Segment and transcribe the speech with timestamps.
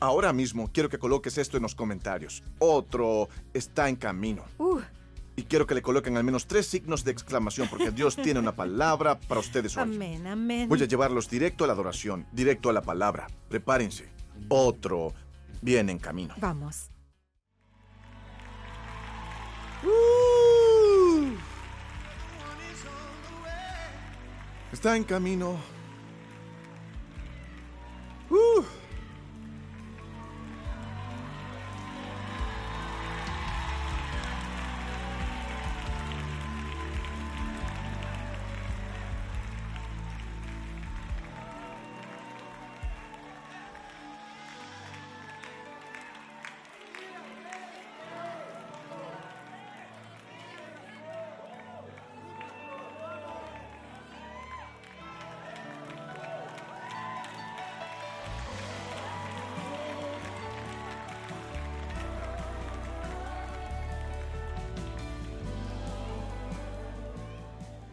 [0.00, 2.42] ahora mismo quiero que coloques esto en los comentarios.
[2.58, 4.44] Otro está en camino.
[4.58, 4.80] Uh,
[5.36, 8.52] Y quiero que le coloquen al menos tres signos de exclamación, porque Dios tiene una
[8.54, 9.82] palabra para ustedes hoy.
[9.84, 10.68] amén, amén.
[10.68, 13.26] Voy a llevarlos directo a la adoración, directo a la palabra.
[13.48, 14.08] Prepárense.
[14.48, 15.12] Otro
[15.62, 16.34] viene en camino.
[16.38, 16.90] Vamos.
[24.72, 25.58] Está en camino.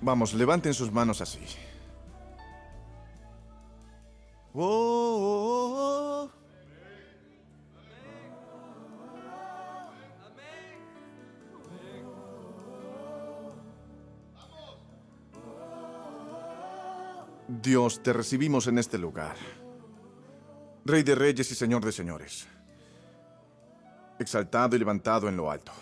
[0.07, 1.41] Vamos, levanten sus manos así.
[4.53, 6.31] Oh, oh, oh.
[17.49, 19.35] Dios, te recibimos en este lugar.
[20.85, 22.47] Rey de reyes y Señor de señores.
[24.19, 25.73] Exaltado y levantado en lo alto.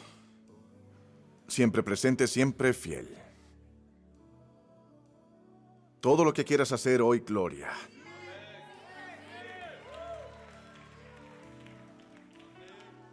[1.47, 3.24] Siempre presente, siempre fiel.
[6.05, 7.71] Todo lo que quieras hacer hoy, Gloria.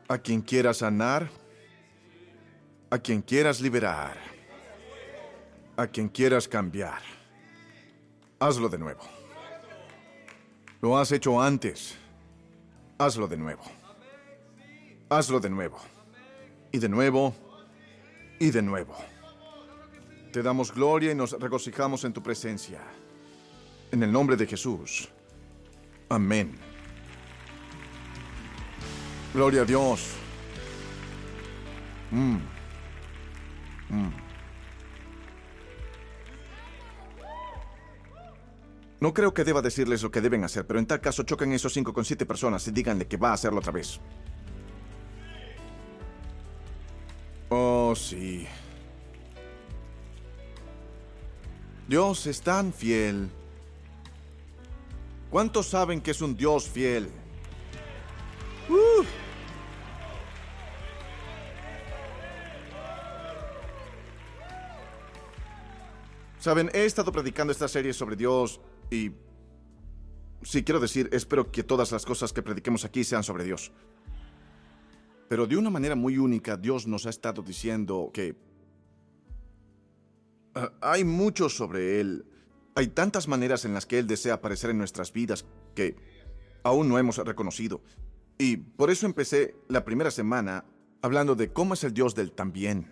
[0.08, 1.30] A quien quieras sanar,
[2.90, 4.18] a quien quieras liberar,
[5.74, 7.00] a quien quieras cambiar,
[8.38, 9.00] hazlo de nuevo.
[10.82, 11.96] Lo has hecho antes,
[12.98, 13.62] hazlo de nuevo.
[15.08, 15.78] Hazlo de nuevo.
[16.70, 17.34] Y de nuevo,
[18.38, 19.11] y de nuevo.
[20.32, 22.80] Te damos gloria y nos regocijamos en tu presencia.
[23.90, 25.10] En el nombre de Jesús.
[26.08, 26.54] Amén.
[29.34, 30.14] Gloria a Dios.
[32.10, 32.36] Mm.
[33.90, 34.12] Mm.
[39.00, 41.74] No creo que deba decirles lo que deben hacer, pero en tal caso choquen esos
[41.74, 44.00] cinco con siete personas y díganle que va a hacerlo otra vez.
[47.50, 48.46] Oh, sí.
[51.88, 53.28] Dios es tan fiel.
[55.30, 57.08] ¿Cuántos saben que es un Dios fiel?
[58.68, 59.04] Uh.
[66.38, 68.60] Saben, he estado predicando esta serie sobre Dios
[68.90, 69.12] y...
[70.42, 73.70] Sí, quiero decir, espero que todas las cosas que prediquemos aquí sean sobre Dios.
[75.28, 78.34] Pero de una manera muy única, Dios nos ha estado diciendo que
[80.54, 82.26] Ah, hay mucho sobre Él.
[82.74, 85.96] Hay tantas maneras en las que Él desea aparecer en nuestras vidas que
[86.62, 87.82] aún no hemos reconocido.
[88.38, 90.64] Y por eso empecé la primera semana
[91.00, 92.86] hablando de cómo es el Dios del también.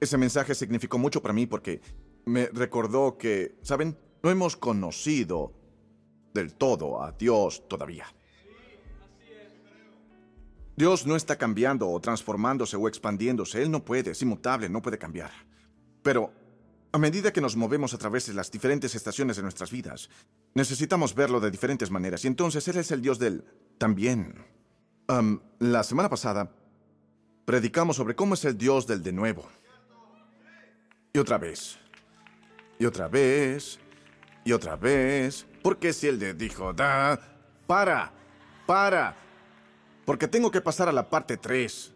[0.00, 1.80] Ese mensaje significó mucho para mí porque
[2.24, 3.96] me recordó que, ¿saben?
[4.22, 5.52] No hemos conocido
[6.34, 8.06] del todo a Dios todavía.
[10.76, 13.62] Dios no está cambiando o transformándose o expandiéndose.
[13.62, 15.30] Él no puede, es inmutable, no puede cambiar.
[16.02, 16.32] Pero
[16.92, 20.10] a medida que nos movemos a través de las diferentes estaciones de nuestras vidas,
[20.54, 22.24] necesitamos verlo de diferentes maneras.
[22.24, 23.44] Y entonces Él es el Dios del
[23.78, 24.34] también.
[25.08, 26.50] Am, la semana pasada
[27.44, 29.48] predicamos sobre cómo es el Dios del de nuevo.
[31.12, 31.78] Y otra vez.
[32.78, 33.78] Y otra vez.
[34.44, 35.46] Y otra vez.
[35.62, 37.18] Porque si Él le dijo, da,
[37.66, 38.12] para,
[38.66, 39.16] para.
[40.04, 41.91] Porque tengo que pasar a la parte 3.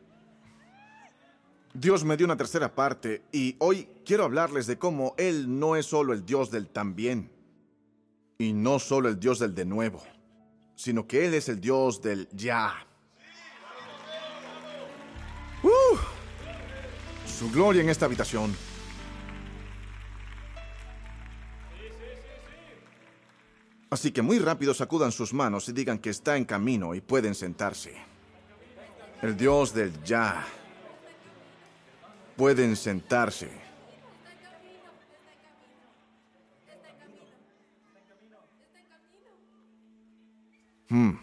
[1.79, 5.85] Dios me dio una tercera parte y hoy quiero hablarles de cómo Él no es
[5.85, 7.31] solo el Dios del también
[8.39, 10.03] y no solo el Dios del de nuevo,
[10.75, 12.75] sino que Él es el Dios del ya.
[15.63, 15.99] ¡Uh!
[17.27, 18.57] Su gloria en esta habitación.
[23.91, 27.35] Así que muy rápido sacudan sus manos y digan que está en camino y pueden
[27.35, 27.95] sentarse.
[29.21, 30.43] El Dios del ya.
[32.37, 33.49] Pueden sentarse.
[40.89, 41.15] Hmm.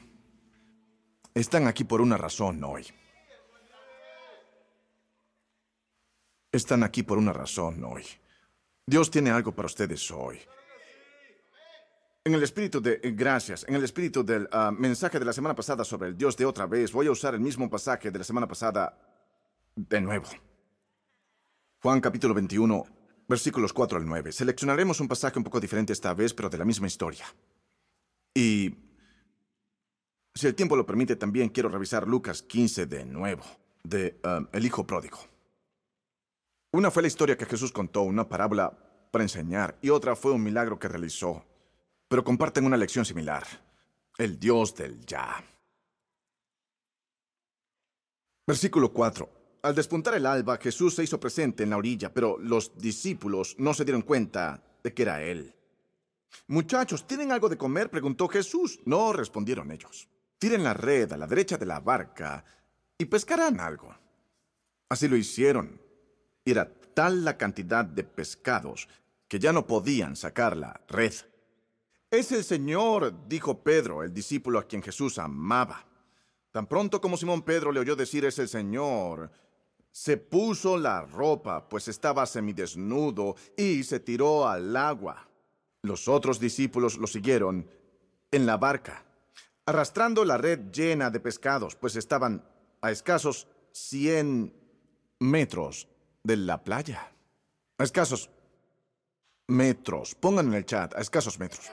[1.33, 2.85] Están aquí por una razón hoy.
[6.51, 8.03] Están aquí por una razón hoy.
[8.85, 10.39] Dios tiene algo para ustedes hoy.
[12.25, 15.55] En el espíritu de, eh, gracias, en el espíritu del ah, mensaje de la semana
[15.55, 18.23] pasada sobre el Dios de otra vez, voy a usar el mismo pasaje de la
[18.23, 18.97] semana pasada
[19.75, 20.27] de nuevo.
[21.83, 22.85] Juan capítulo 21,
[23.27, 24.31] versículos 4 al 9.
[24.31, 27.25] Seleccionaremos un pasaje un poco diferente esta vez, pero de la misma historia.
[28.33, 28.73] Y
[30.33, 33.43] si el tiempo lo permite, también quiero revisar Lucas 15 de nuevo,
[33.83, 35.19] de ah, El Hijo Pródigo.
[36.71, 38.71] Una fue la historia que Jesús contó, una parábola
[39.11, 41.45] para enseñar, y otra fue un milagro que realizó
[42.13, 43.43] pero comparten una lección similar.
[44.19, 45.43] El Dios del ya.
[48.45, 49.42] Versículo 4.
[49.63, 53.73] Al despuntar el alba, Jesús se hizo presente en la orilla, pero los discípulos no
[53.73, 55.55] se dieron cuenta de que era Él.
[56.47, 57.89] Muchachos, ¿tienen algo de comer?
[57.89, 58.81] preguntó Jesús.
[58.83, 60.09] No, respondieron ellos.
[60.37, 62.43] Tiren la red a la derecha de la barca
[62.97, 63.95] y pescarán algo.
[64.89, 65.81] Así lo hicieron.
[66.43, 68.89] Era tal la cantidad de pescados
[69.29, 71.13] que ya no podían sacar la red.
[72.11, 75.85] Es el Señor, dijo Pedro, el discípulo a quien Jesús amaba.
[76.51, 79.31] Tan pronto como Simón Pedro le oyó decir es el Señor,
[79.93, 85.29] se puso la ropa, pues estaba semidesnudo, y se tiró al agua.
[85.83, 87.69] Los otros discípulos lo siguieron
[88.31, 89.05] en la barca,
[89.67, 92.43] arrastrando la red llena de pescados, pues estaban
[92.81, 94.51] a escasos cien
[95.19, 95.87] metros
[96.23, 97.11] de la playa.
[97.77, 98.31] A escasos
[99.47, 100.15] metros.
[100.15, 101.71] Pongan en el chat, a escasos metros.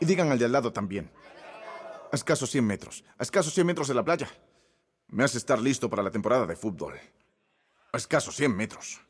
[0.00, 1.10] Y digan al de al lado también.
[2.10, 3.04] A escasos 100 metros.
[3.18, 4.30] A escasos 100 metros de la playa.
[5.08, 6.94] Me hace estar listo para la temporada de fútbol.
[7.92, 9.00] A escasos 100 metros.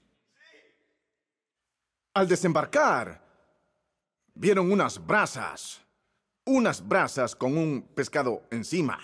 [2.14, 3.22] Al desembarcar,
[4.34, 5.80] vieron unas brasas.
[6.44, 8.98] Unas brasas con un pescado encima.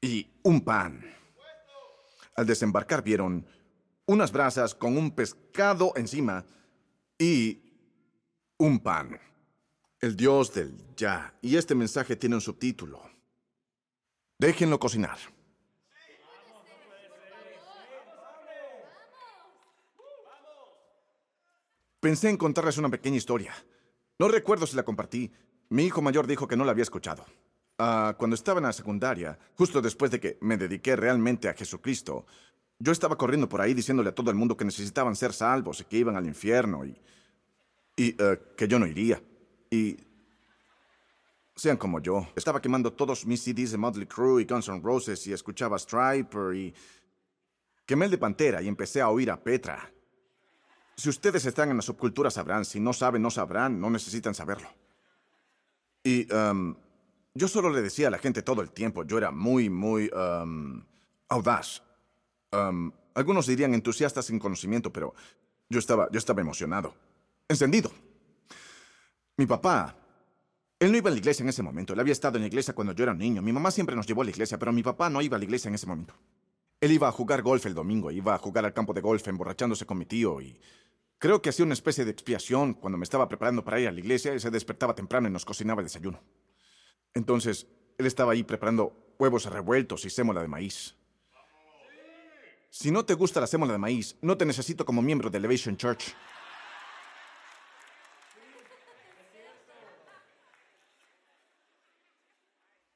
[0.00, 1.04] Y un pan.
[2.36, 3.46] Al desembarcar vieron
[4.06, 6.44] unas brasas con un pescado encima
[7.18, 7.62] y
[8.58, 9.20] un pan.
[10.00, 11.34] El Dios del ya.
[11.40, 13.02] Y este mensaje tiene un subtítulo.
[14.38, 15.18] Déjenlo cocinar.
[22.04, 23.54] Pensé en contarles una pequeña historia.
[24.18, 25.32] No recuerdo si la compartí.
[25.70, 27.24] Mi hijo mayor dijo que no la había escuchado.
[27.78, 32.26] Ah, cuando estaba en la secundaria, justo después de que me dediqué realmente a Jesucristo,
[32.78, 35.84] yo estaba corriendo por ahí diciéndole a todo el mundo que necesitaban ser salvos y
[35.84, 36.94] que iban al infierno y,
[37.96, 39.22] y eh, que yo no iría.
[39.70, 39.96] Y
[41.56, 42.28] sean como yo.
[42.36, 46.54] Estaba quemando todos mis CDs de Motley Crue y Guns N' Roses y escuchaba Striper
[46.54, 46.74] y...
[47.86, 49.93] Quemé el de Pantera y empecé a oír a Petra.
[50.96, 54.68] Si ustedes están en la subcultura sabrán, si no saben, no sabrán, no necesitan saberlo.
[56.04, 56.76] Y um,
[57.34, 60.84] yo solo le decía a la gente todo el tiempo, yo era muy, muy um,
[61.28, 61.82] audaz.
[62.52, 65.14] Um, algunos dirían entusiasta sin conocimiento, pero
[65.68, 66.94] yo estaba, yo estaba emocionado,
[67.48, 67.90] encendido.
[69.36, 69.96] Mi papá,
[70.78, 71.92] él no iba a la iglesia en ese momento.
[71.92, 73.42] Él había estado en la iglesia cuando yo era niño.
[73.42, 75.44] Mi mamá siempre nos llevó a la iglesia, pero mi papá no iba a la
[75.44, 76.14] iglesia en ese momento.
[76.80, 79.86] Él iba a jugar golf el domingo, iba a jugar al campo de golf emborrachándose
[79.86, 80.60] con mi tío y
[81.18, 84.00] creo que hacía una especie de expiación cuando me estaba preparando para ir a la
[84.00, 84.32] iglesia.
[84.32, 86.22] Él se despertaba temprano y nos cocinaba el desayuno.
[87.14, 87.66] Entonces,
[87.98, 90.96] él estaba ahí preparando huevos revueltos y sémola de maíz.
[92.70, 95.76] Si no te gusta la sémola de maíz, no te necesito como miembro de Elevation
[95.76, 96.14] Church.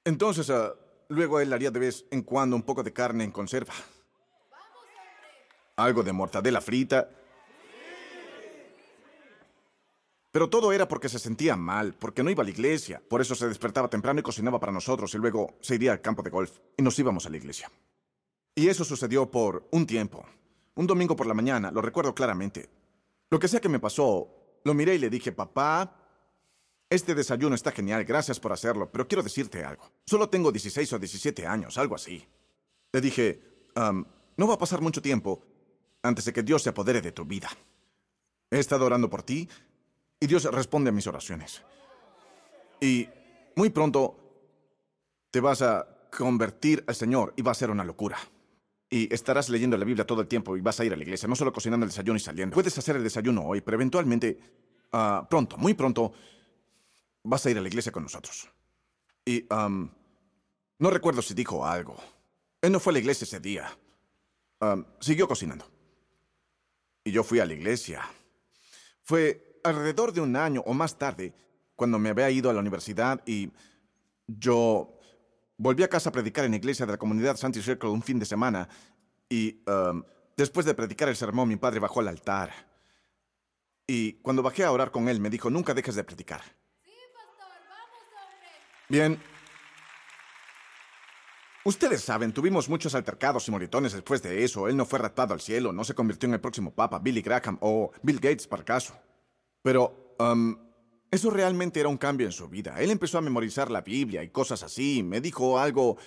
[0.05, 0.73] Entonces, uh,
[1.09, 3.75] luego él haría de vez en cuando un poco de carne en conserva.
[5.77, 7.10] Algo de mortadela frita.
[10.31, 13.03] Pero todo era porque se sentía mal, porque no iba a la iglesia.
[13.08, 16.23] Por eso se despertaba temprano y cocinaba para nosotros y luego se iría al campo
[16.23, 17.70] de golf y nos íbamos a la iglesia.
[18.55, 20.25] Y eso sucedió por un tiempo.
[20.75, 22.69] Un domingo por la mañana, lo recuerdo claramente.
[23.31, 24.29] Lo que sea que me pasó,
[24.65, 25.97] lo miré y le dije, papá,
[26.91, 29.91] este desayuno está genial, gracias por hacerlo, pero quiero decirte algo.
[30.06, 32.27] Solo tengo 16 o 17 años, algo así.
[32.93, 33.43] Le dije,
[34.37, 35.43] no va a pasar mucho tiempo
[36.03, 37.51] antes de que Dios se apodere de tu vida.
[38.51, 39.49] He estado orando por ti
[40.20, 41.63] y Dios responde a mis oraciones.
[42.81, 43.08] Y
[43.56, 44.17] muy pronto
[45.31, 48.19] te vas a convertir al Señor y va a ser una locura.
[48.91, 51.29] Y estarás leyendo la Biblia todo el tiempo y vas a ir a la iglesia,
[51.29, 52.55] no solo cocinando el desayuno y saliendo.
[52.55, 54.39] Puedes hacer el desayuno hoy, pero eventualmente,
[54.93, 56.13] ah, pronto, muy pronto,
[57.22, 58.48] vas a ir a la iglesia con nosotros.
[59.25, 61.96] Y, no recuerdo si dijo algo.
[62.63, 63.77] Él no fue a la iglesia ese día.
[65.01, 65.67] siguió cocinando.
[67.05, 68.03] Y yo fui a la iglesia.
[69.03, 71.34] Fue alrededor de un año o más tarde
[71.77, 73.50] cuando me había ido a la universidad y
[74.27, 74.98] yo
[75.56, 78.19] volví a casa a predicar en la iglesia de la comunidad Santi Circle un fin
[78.19, 78.69] de semana
[79.29, 79.60] y
[80.36, 82.50] después de predicar el sermón mi padre bajó al altar.
[83.86, 86.43] Y cuando bajé a orar con él me dijo, nunca dejes de predicar.
[88.88, 89.20] Bien.
[91.65, 94.69] Ustedes saben, tuvimos muchos altercados y moritones después de eso.
[94.69, 97.58] Él no fue raptado al cielo, no se convirtió en el próximo papa, Billy Graham
[97.60, 98.98] o Bill Gates, para caso.
[99.69, 100.56] Pero, um,
[101.10, 102.81] eso realmente era un cambio en su vida.
[102.81, 105.03] Él empezó a memorizar la Biblia y cosas así.
[105.03, 105.98] Me dijo algo.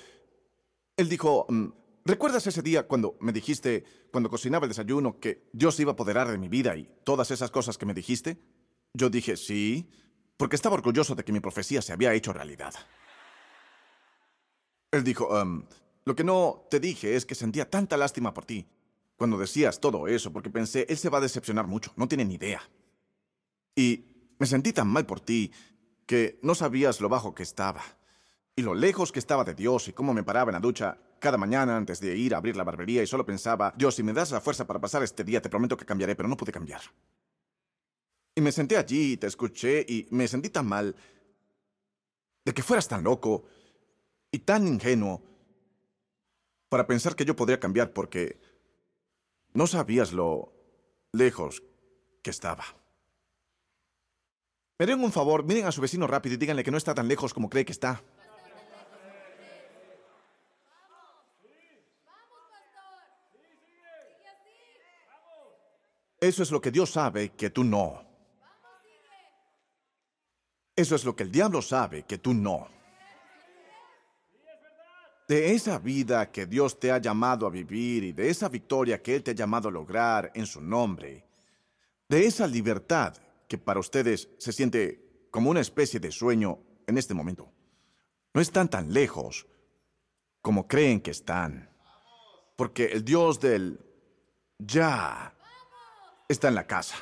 [0.97, 1.71] Él dijo, um,
[2.03, 6.27] ¿recuerdas ese día cuando me dijiste, cuando cocinaba el desayuno, que Dios iba a apoderar
[6.27, 8.39] de mi vida y todas esas cosas que me dijiste?
[8.95, 9.91] Yo dije, sí,
[10.37, 12.73] porque estaba orgulloso de que mi profecía se había hecho realidad.
[14.89, 15.67] Él dijo, um,
[16.05, 18.67] lo que no te dije es que sentía tanta lástima por ti
[19.17, 22.33] cuando decías todo eso, porque pensé, él se va a decepcionar mucho, no tiene ni
[22.33, 22.59] idea.
[23.75, 25.51] Y me sentí tan mal por ti
[26.05, 27.81] que no sabías lo bajo que estaba
[28.55, 31.37] y lo lejos que estaba de Dios y cómo me paraba en la ducha cada
[31.37, 34.31] mañana antes de ir a abrir la barbería y solo pensaba, Dios, si me das
[34.31, 36.81] la fuerza para pasar este día, te prometo que cambiaré, pero no pude cambiar.
[38.35, 40.95] Y me senté allí y te escuché y me sentí tan mal
[42.43, 43.45] de que fueras tan loco
[44.31, 45.21] y tan ingenuo
[46.69, 48.39] para pensar que yo podría cambiar porque
[49.53, 50.53] no sabías lo
[51.11, 51.61] lejos
[52.23, 52.63] que estaba.
[54.81, 57.07] Me den un favor, miren a su vecino rápido y díganle que no está tan
[57.07, 58.01] lejos como cree que está.
[66.19, 68.03] Eso es lo que Dios sabe que tú no.
[70.75, 72.67] Eso es lo que el diablo sabe que tú no.
[75.27, 79.13] De esa vida que Dios te ha llamado a vivir y de esa victoria que
[79.13, 81.23] Él te ha llamado a lograr en su nombre,
[82.09, 83.13] de esa libertad
[83.51, 87.51] que para ustedes se siente como una especie de sueño en este momento,
[88.33, 89.45] no están tan lejos
[90.41, 91.69] como creen que están.
[92.55, 93.77] Porque el Dios del
[94.57, 95.35] ya
[96.29, 96.95] está en la casa.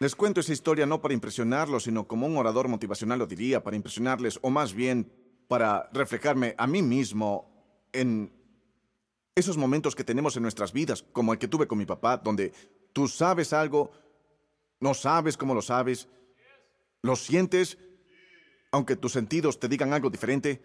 [0.00, 3.76] Les cuento esa historia no para impresionarlos, sino como un orador motivacional lo diría, para
[3.76, 5.12] impresionarles, o más bien
[5.46, 8.35] para reflejarme a mí mismo en
[9.36, 12.52] esos momentos que tenemos en nuestras vidas, como el que tuve con mi papá, donde
[12.94, 13.90] tú sabes algo,
[14.80, 16.08] no sabes cómo lo sabes,
[17.02, 17.76] lo sientes,
[18.72, 20.62] aunque tus sentidos te digan algo diferente,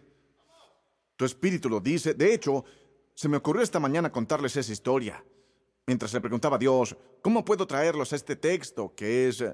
[1.17, 2.13] tu espíritu lo dice.
[2.13, 2.63] De hecho,
[3.13, 5.23] se me ocurrió esta mañana contarles esa historia
[5.85, 9.53] mientras le preguntaba a Dios, ¿cómo puedo traerlos a este texto que es eh,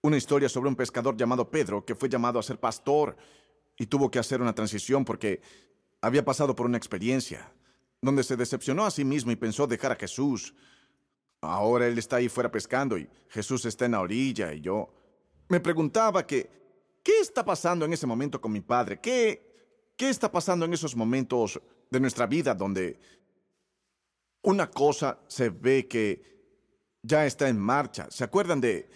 [0.00, 3.14] una historia sobre un pescador llamado Pedro que fue llamado a ser pastor
[3.76, 5.42] y tuvo que hacer una transición porque
[6.00, 7.52] había pasado por una experiencia
[8.02, 10.54] donde se decepcionó a sí mismo y pensó dejar a Jesús.
[11.40, 14.92] Ahora él está ahí fuera pescando y Jesús está en la orilla y yo
[15.48, 16.50] me preguntaba que,
[17.02, 19.00] ¿qué está pasando en ese momento con mi padre?
[19.00, 22.98] ¿Qué, qué está pasando en esos momentos de nuestra vida donde
[24.42, 26.32] una cosa se ve que
[27.02, 28.06] ya está en marcha.
[28.10, 28.88] ¿Se acuerdan de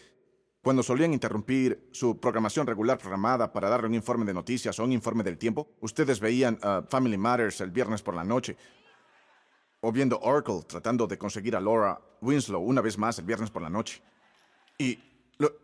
[0.63, 4.93] cuando solían interrumpir su programación regular programada para darle un informe de noticias o un
[4.93, 5.69] informe del tiempo?
[5.81, 8.57] Ustedes veían uh, Family Matters el viernes por la noche.
[9.81, 13.63] O viendo Oracle tratando de conseguir a Laura Winslow una vez más el viernes por
[13.63, 14.03] la noche.
[14.79, 14.99] Y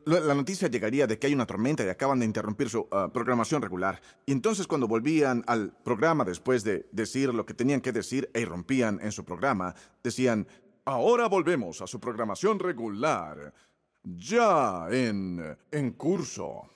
[0.04, 3.62] la noticia llegaría de que hay una tormenta y acaban de interrumpir su uh, programación
[3.62, 4.00] regular.
[4.26, 8.40] Y entonces cuando volvían al programa después de decir lo que tenían que decir e
[8.40, 10.46] irrumpían en su programa, decían,
[10.84, 13.54] ahora volvemos a su programación regular,
[14.02, 16.68] ya en, en curso.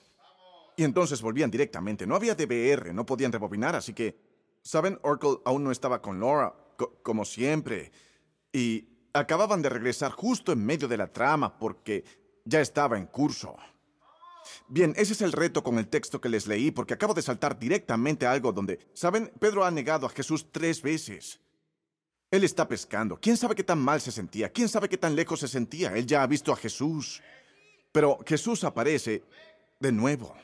[0.75, 2.07] Y entonces volvían directamente.
[2.07, 4.17] No había DVR, no podían rebobinar, así que,
[4.63, 4.97] ¿saben?
[5.03, 6.53] Oracle aún no estaba con Laura,
[7.03, 7.91] como siempre.
[8.51, 12.03] Y acababan de regresar justo en medio de la trama porque
[12.45, 13.55] ya estaba en curso.
[14.69, 17.59] Bien, ese es el reto con el texto que les leí, porque acabo de saltar
[17.59, 19.31] directamente a algo donde, ¿saben?
[19.39, 21.39] Pedro ha negado a Jesús tres veces.
[22.31, 23.17] Él está pescando.
[23.19, 24.49] ¿Quién sabe qué tan mal se sentía?
[24.49, 25.95] ¿Quién sabe qué tan lejos se sentía?
[25.95, 27.21] Él ya ha visto a Jesús.
[27.91, 29.23] Pero Jesús aparece
[29.79, 30.35] de nuevo.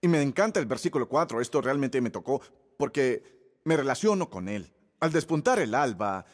[0.00, 1.40] Y me encanta el versículo 4.
[1.40, 2.40] Esto realmente me tocó
[2.78, 4.72] porque me relaciono con él.
[5.00, 6.24] Al despuntar el alba,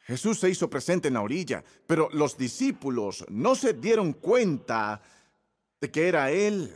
[0.00, 5.00] Jesús se hizo presente en la orilla, pero los discípulos no se dieron cuenta
[5.80, 6.72] de que era Él.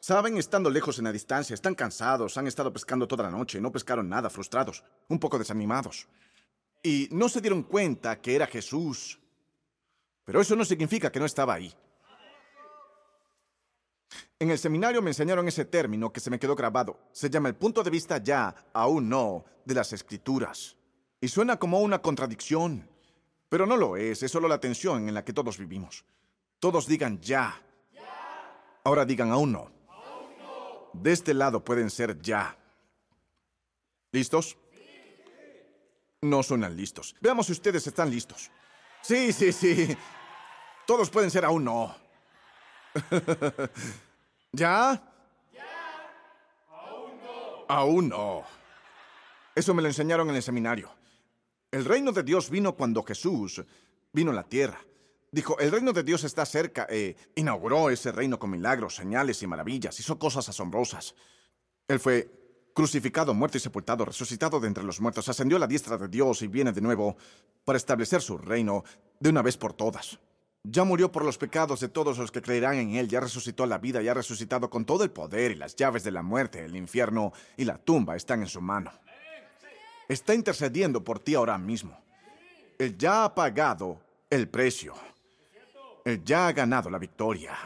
[0.00, 3.72] Saben, estando lejos en la distancia, están cansados, han estado pescando toda la noche, no
[3.72, 6.06] pescaron nada, frustrados, un poco desanimados.
[6.82, 9.18] Y no se dieron cuenta que era Jesús.
[10.24, 11.74] Pero eso no significa que no estaba ahí.
[14.40, 17.00] En el seminario me enseñaron ese término que se me quedó grabado.
[17.12, 20.76] Se llama el punto de vista ya, aún no, de las escrituras.
[21.20, 22.88] Y suena como una contradicción,
[23.48, 26.04] pero no lo es, es solo la tensión en la que todos vivimos.
[26.60, 27.60] Todos digan ya.
[28.84, 29.72] Ahora digan aún no.
[30.92, 32.56] De este lado pueden ser ya.
[34.12, 34.56] ¿Listos?
[36.22, 37.16] No suenan listos.
[37.20, 38.50] Veamos si ustedes están listos.
[39.02, 39.96] Sí, sí, sí.
[40.86, 41.94] Todos pueden ser aún no.
[44.52, 45.02] ¿Ya?
[46.70, 47.64] Aún no.
[47.68, 48.44] Aún no.
[49.54, 50.90] Eso me lo enseñaron en el seminario.
[51.70, 53.62] El reino de Dios vino cuando Jesús
[54.12, 54.80] vino a la tierra.
[55.30, 56.86] Dijo, el reino de Dios está cerca.
[56.88, 59.98] e inauguró ese reino con milagros, señales y maravillas.
[60.00, 61.14] Hizo cosas asombrosas.
[61.86, 62.30] Él fue
[62.72, 66.42] crucificado, muerto y sepultado, resucitado de entre los muertos, ascendió a la diestra de Dios
[66.42, 67.16] y viene de nuevo
[67.64, 68.84] para establecer su reino
[69.18, 70.20] de una vez por todas.
[70.70, 73.78] Ya murió por los pecados de todos los que creerán en Él, ya resucitó la
[73.78, 76.76] vida, ya ha resucitado con todo el poder y las llaves de la muerte, el
[76.76, 78.92] infierno y la tumba están en su mano.
[80.08, 81.98] Está intercediendo por ti ahora mismo.
[82.78, 84.94] Él ya ha pagado el precio.
[86.04, 87.56] Él ya ha ganado la victoria.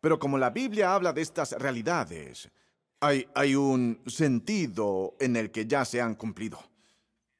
[0.00, 2.50] Pero como la Biblia habla de estas realidades,
[3.00, 6.58] hay, un sentido en el que ya se han cumplido.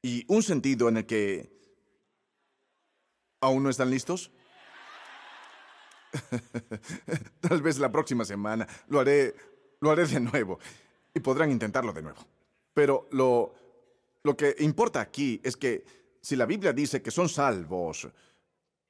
[0.01, 1.54] Y un sentido en el que...
[3.45, 4.31] ¿Aún no están listos?
[7.41, 9.35] Tal vez la próxima semana lo haré,
[9.81, 10.57] lo haré de nuevo
[11.13, 12.25] y podrán intentarlo de nuevo.
[12.73, 13.53] Pero lo,
[14.23, 15.85] lo que importa aquí es que
[16.21, 18.07] si la Biblia dice que son salvos,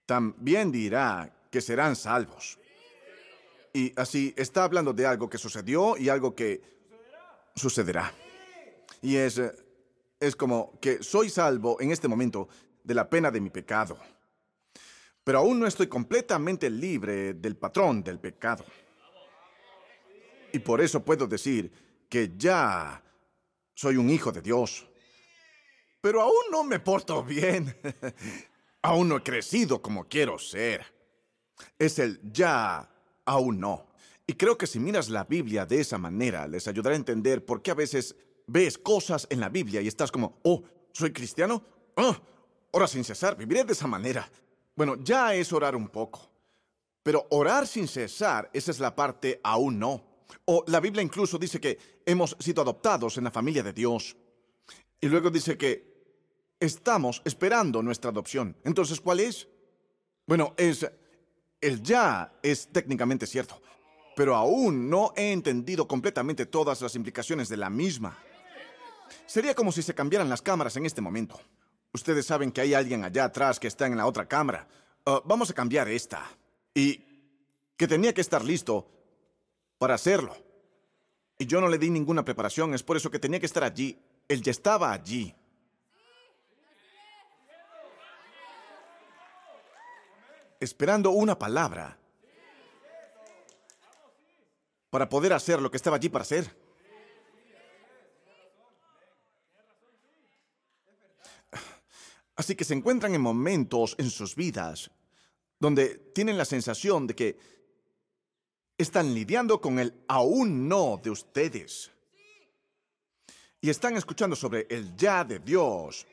[0.06, 2.58] también dirá que serán salvos.
[3.74, 6.62] Y así está hablando de algo que sucedió y algo que
[7.56, 8.10] sucederá.
[9.02, 9.42] Y es,
[10.18, 12.48] es como que soy salvo en este momento
[12.86, 14.00] de la pena de mi pecado.
[15.26, 18.64] Pero aún no estoy completamente libre del patrón del pecado.
[20.54, 23.04] Y por eso puedo decir que ya
[23.74, 24.88] soy un hijo de Dios.
[26.00, 27.76] Pero aún no me porto bien.
[28.84, 30.86] aún no he crecido como quiero ser.
[31.80, 32.88] Es el ya
[33.26, 33.88] aún no.
[34.28, 37.64] Y creo que si miras la Biblia de esa manera, les ayudará a entender por
[37.64, 38.16] qué a veces
[38.46, 40.64] ves cosas en la Biblia y estás como, oh,
[40.94, 41.64] ¿soy cristiano?
[41.98, 42.22] Ah,
[42.70, 44.30] ora sin cesar, viviré de esa manera.
[44.76, 46.30] Bueno, ya es orar un poco.
[47.02, 50.04] Pero orar sin cesar, esa es la parte aún no.
[50.46, 54.16] O la Biblia incluso dice que hemos sido adoptados en la familia de Dios.
[55.00, 55.96] Y luego dice que
[56.60, 58.58] estamos esperando nuestra adopción.
[58.64, 59.48] Entonces, ¿cuál es?
[60.26, 60.90] Bueno, es
[61.62, 63.62] el ya es técnicamente cierto,
[64.16, 68.18] pero aún no he entendido completamente todas las implicaciones de la misma.
[69.26, 71.40] Sería como si se cambiaran las cámaras en este momento.
[71.96, 74.68] Ustedes saben que hay alguien allá atrás que está en la otra cámara.
[75.06, 76.30] Uh, vamos a cambiar esta.
[76.74, 77.06] Y
[77.78, 78.86] que tenía que estar listo
[79.78, 80.36] para hacerlo.
[81.40, 83.98] Y yo no le di ninguna preparación, es por eso que tenía que estar allí.
[84.28, 85.34] Él ya estaba allí.
[90.60, 91.98] esperando una palabra
[94.90, 96.65] para poder hacer lo que estaba allí para hacer.
[102.36, 104.92] Así que se encuentran en momentos en sus vidas
[105.60, 107.38] donde tienen la sensación de que
[108.78, 111.92] están lidiando con el aún no de ustedes.
[113.62, 116.06] Y están escuchando sobre el ya de Dios.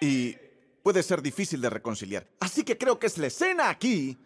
[0.00, 0.36] Y
[0.82, 2.28] puede ser difícil de reconciliar.
[2.40, 4.18] Así que creo que es la escena aquí,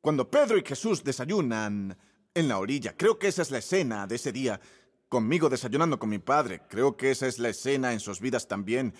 [0.00, 1.96] cuando Pedro y Jesús desayunan
[2.34, 2.94] en la orilla.
[2.96, 4.60] Creo que esa es la escena de ese día,
[5.08, 6.62] conmigo desayunando con mi padre.
[6.68, 8.92] Creo que esa es la escena en sus vidas también.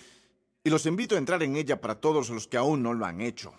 [0.67, 3.21] Y los invito a entrar en ella para todos los que aún no lo han
[3.21, 3.53] hecho.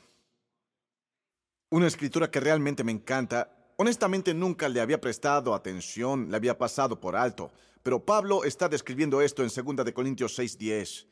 [1.70, 3.72] Una escritura que realmente me encanta.
[3.78, 7.50] Honestamente nunca le había prestado atención, le había pasado por alto.
[7.82, 11.06] Pero Pablo está describiendo esto en 2 de Corintios 6:10.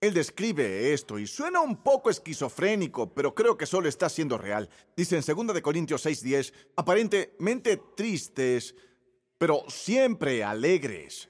[0.00, 4.68] Él describe esto y suena un poco esquizofrénico, pero creo que solo está siendo real.
[4.96, 8.74] Dice en 2 de Corintios 6:10, aparentemente tristes,
[9.38, 11.28] pero siempre alegres.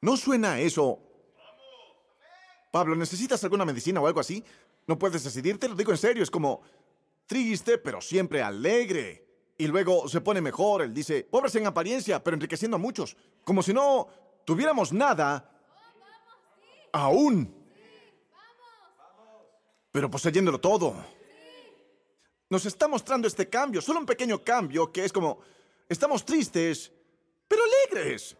[0.00, 1.07] ¿No suena eso?
[2.70, 4.44] Pablo, ¿necesitas alguna medicina o algo así?
[4.86, 6.62] No puedes decidirte, lo digo en serio, es como
[7.26, 9.26] triste, pero siempre alegre.
[9.56, 13.62] Y luego se pone mejor, él dice, pobres en apariencia, pero enriqueciendo a muchos, como
[13.62, 14.08] si no
[14.44, 15.50] tuviéramos nada
[16.92, 17.54] aún.
[19.90, 20.94] Pero poseyéndolo todo.
[22.50, 25.40] Nos está mostrando este cambio, solo un pequeño cambio que es como,
[25.88, 26.92] estamos tristes,
[27.46, 28.36] pero alegres.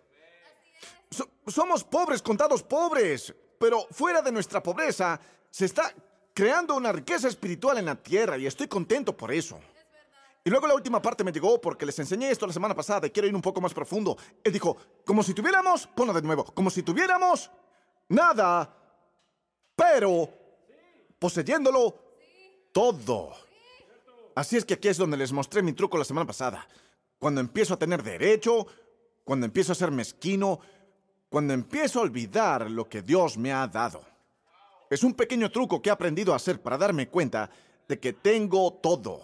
[1.46, 5.92] somos pobres, contados pobres, pero fuera de nuestra pobreza se está
[6.32, 9.58] creando una riqueza espiritual en la tierra y estoy contento por eso.
[10.44, 13.10] Y luego la última parte me llegó porque les enseñé esto la semana pasada y
[13.10, 14.16] quiero ir un poco más profundo.
[14.42, 17.50] Él dijo, como si tuviéramos, ponlo de nuevo, como si tuviéramos
[18.08, 18.74] nada,
[19.74, 20.28] pero
[21.18, 21.94] poseyéndolo
[22.72, 23.32] todo.
[24.34, 26.66] Así es que aquí es donde les mostré mi truco la semana pasada.
[27.18, 28.66] Cuando empiezo a tener derecho,
[29.24, 30.60] cuando empiezo a ser mezquino,
[31.28, 34.00] cuando empiezo a olvidar lo que Dios me ha dado.
[34.90, 37.50] Es un pequeño truco que he aprendido a hacer para darme cuenta
[37.86, 39.22] de que tengo todo.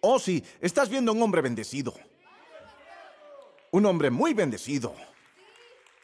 [0.00, 1.94] Oh sí, estás viendo a un hombre bendecido.
[3.70, 4.94] Un hombre muy bendecido.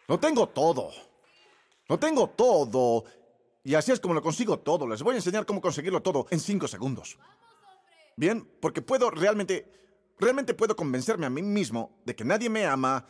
[0.09, 0.91] Lo tengo todo.
[1.89, 3.05] Lo tengo todo.
[3.63, 4.87] Y así es como lo consigo todo.
[4.87, 7.19] Les voy a enseñar cómo conseguirlo todo en cinco segundos.
[8.17, 9.71] Bien, porque puedo realmente,
[10.19, 13.07] realmente puedo convencerme a mí mismo de que nadie me ama,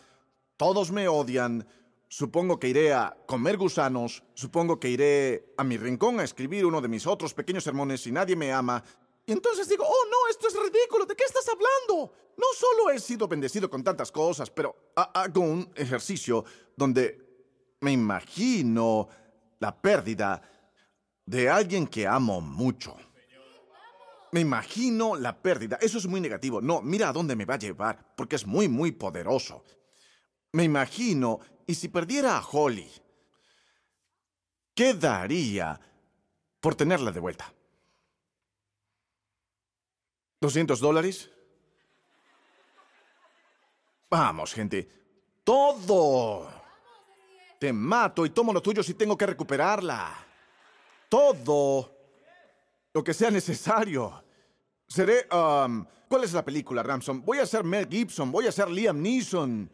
[0.56, 1.66] todos me odian,
[2.14, 6.80] supongo que iré a comer gusanos, supongo que iré a mi rincón a escribir uno
[6.80, 8.84] de mis otros pequeños sermones y nadie me ama.
[9.26, 12.12] Y entonces digo, oh no, esto es ridículo, ¿de qué estás hablando?
[12.36, 16.44] No solo he sido bendecido con tantas cosas, pero hago un ejercicio
[16.76, 17.18] donde
[17.80, 19.08] me imagino
[19.58, 20.40] la pérdida
[21.26, 22.96] de alguien que amo mucho.
[24.30, 25.78] Me imagino la pérdida.
[25.80, 26.60] Eso es muy negativo.
[26.60, 29.64] No, mira a dónde me va a llevar, porque es muy, muy poderoso.
[30.54, 32.88] Me imagino, y si perdiera a Holly,
[34.72, 35.80] ¿qué daría
[36.60, 37.52] por tenerla de vuelta?
[40.40, 41.28] ¿200 dólares?
[44.08, 44.88] Vamos, gente.
[45.42, 46.48] Todo.
[47.58, 50.14] Te mato y tomo lo tuyo si tengo que recuperarla.
[51.08, 51.90] Todo.
[52.92, 54.22] Lo que sea necesario.
[54.86, 55.26] Seré...
[55.32, 57.24] Um, ¿Cuál es la película, Ramson?
[57.24, 59.68] Voy a ser Mel Gibson, voy a ser Liam Neeson.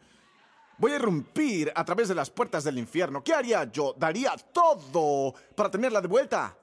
[0.81, 3.23] Voy a irrumpir a través de las puertas del infierno.
[3.23, 3.93] ¿Qué haría yo?
[3.95, 6.57] Daría todo para tenerla de vuelta.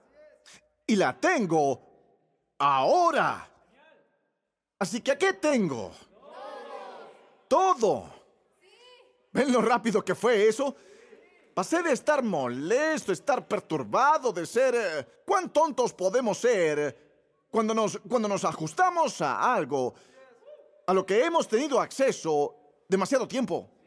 [0.85, 1.81] Y la tengo
[2.59, 3.48] ahora.
[4.76, 5.92] Así que, ¿a qué tengo?
[7.46, 8.11] Todo.
[9.31, 10.74] ¿Ven lo rápido que fue eso?
[11.54, 14.74] Pasé de estar molesto, estar perturbado, de ser...
[14.74, 19.94] Eh, ¿Cuán tontos podemos ser cuando nos, cuando nos ajustamos a algo
[20.88, 22.57] a lo que hemos tenido acceso
[22.88, 23.77] demasiado tiempo.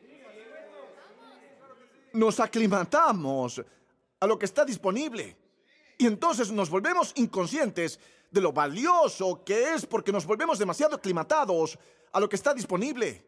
[2.13, 3.62] Nos aclimatamos
[4.19, 5.38] a lo que está disponible.
[5.97, 11.78] Y entonces nos volvemos inconscientes de lo valioso que es porque nos volvemos demasiado aclimatados
[12.12, 13.26] a lo que está disponible.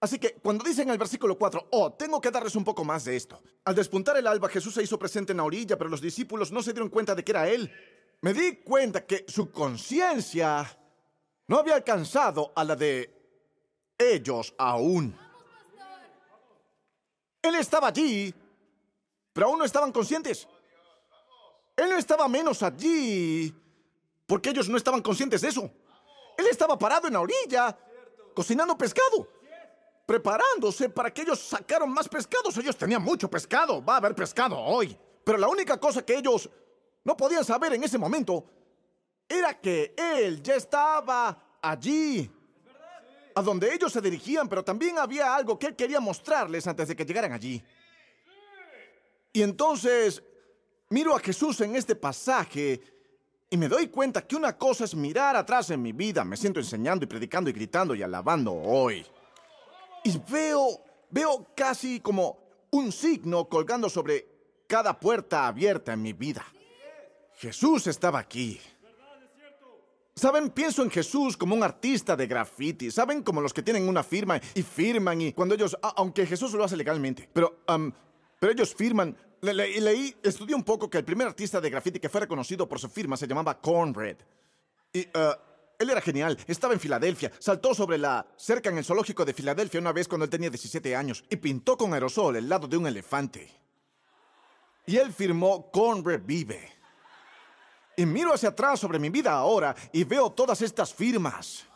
[0.00, 3.04] Así que cuando dicen en el versículo 4, oh, tengo que darles un poco más
[3.04, 3.40] de esto.
[3.64, 6.62] Al despuntar el alba, Jesús se hizo presente en la orilla, pero los discípulos no
[6.62, 7.70] se dieron cuenta de que era Él
[8.22, 10.78] me di cuenta que su conciencia
[11.48, 13.12] no había alcanzado a la de
[13.98, 15.18] ellos aún.
[17.42, 18.32] Él estaba allí,
[19.32, 20.46] pero aún no estaban conscientes.
[21.76, 23.52] Él no estaba menos allí,
[24.26, 25.70] porque ellos no estaban conscientes de eso.
[26.38, 27.76] Él estaba parado en la orilla,
[28.34, 29.28] cocinando pescado,
[30.06, 32.56] preparándose para que ellos sacaran más pescados.
[32.56, 34.96] Ellos tenían mucho pescado, va a haber pescado hoy.
[35.24, 36.48] Pero la única cosa que ellos
[37.04, 38.44] no podían saber en ese momento
[39.28, 42.30] era que él ya estaba allí,
[43.34, 46.96] a donde ellos se dirigían, pero también había algo que él quería mostrarles antes de
[46.96, 47.62] que llegaran allí.
[49.32, 50.22] Y entonces
[50.90, 52.80] miro a Jesús en este pasaje
[53.48, 56.60] y me doy cuenta que una cosa es mirar atrás en mi vida, me siento
[56.60, 59.04] enseñando y predicando y gritando y alabando hoy.
[60.04, 62.38] Y veo, veo casi como
[62.70, 64.26] un signo colgando sobre
[64.66, 66.44] cada puerta abierta en mi vida.
[67.36, 68.60] Jesús estaba aquí.
[70.14, 70.50] ¿Saben?
[70.50, 72.90] Pienso en Jesús como un artista de graffiti.
[72.90, 73.22] ¿Saben?
[73.22, 76.76] Como los que tienen una firma y firman y cuando ellos, aunque Jesús lo hace
[76.76, 77.60] legalmente, pero,
[78.38, 79.16] pero ellos firman.
[79.40, 82.88] leí, estudié un poco que el primer artista de graffiti que fue reconocido por su
[82.88, 84.18] firma se llamaba Cornbread.
[84.92, 85.32] Y uh,
[85.78, 86.38] él era genial.
[86.46, 87.32] Estaba en Filadelfia.
[87.38, 90.94] Saltó sobre la cerca en el zoológico de Filadelfia una vez cuando él tenía 17
[90.94, 93.50] años y pintó con aerosol el lado de un elefante.
[94.86, 96.71] Y él firmó Cornbread Vive.
[97.96, 101.66] Y miro hacia atrás sobre mi vida ahora y veo todas estas firmas.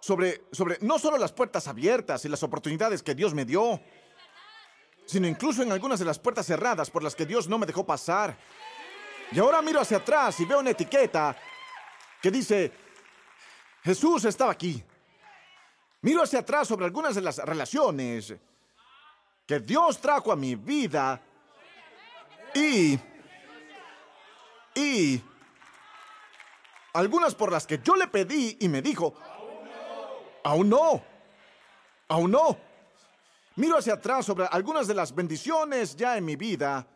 [0.00, 3.80] Sobre, sobre no solo las puertas abiertas y las oportunidades que Dios me dio,
[5.04, 7.84] sino incluso en algunas de las puertas cerradas por las que Dios no me dejó
[7.84, 8.36] pasar.
[9.32, 11.36] Y ahora miro hacia atrás y veo una etiqueta
[12.20, 12.72] que dice,
[13.82, 14.82] Jesús estaba aquí.
[16.02, 18.34] Miro hacia atrás sobre algunas de las relaciones
[19.46, 21.20] que Dios trajo a mi vida
[22.54, 22.98] y...
[24.74, 25.22] Y
[26.96, 29.12] algunas por las que yo le pedí y me dijo,
[30.42, 31.02] aún no,
[32.08, 32.56] aún no.
[33.56, 36.86] Miro hacia atrás sobre algunas de las bendiciones ya en mi vida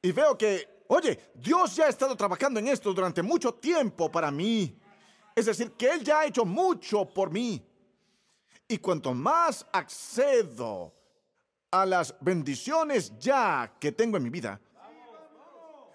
[0.00, 4.30] y veo que, oye, Dios ya ha estado trabajando en esto durante mucho tiempo para
[4.30, 4.78] mí.
[5.34, 7.62] Es decir, que Él ya ha hecho mucho por mí.
[8.68, 10.94] Y cuanto más accedo
[11.70, 14.58] a las bendiciones ya que tengo en mi vida,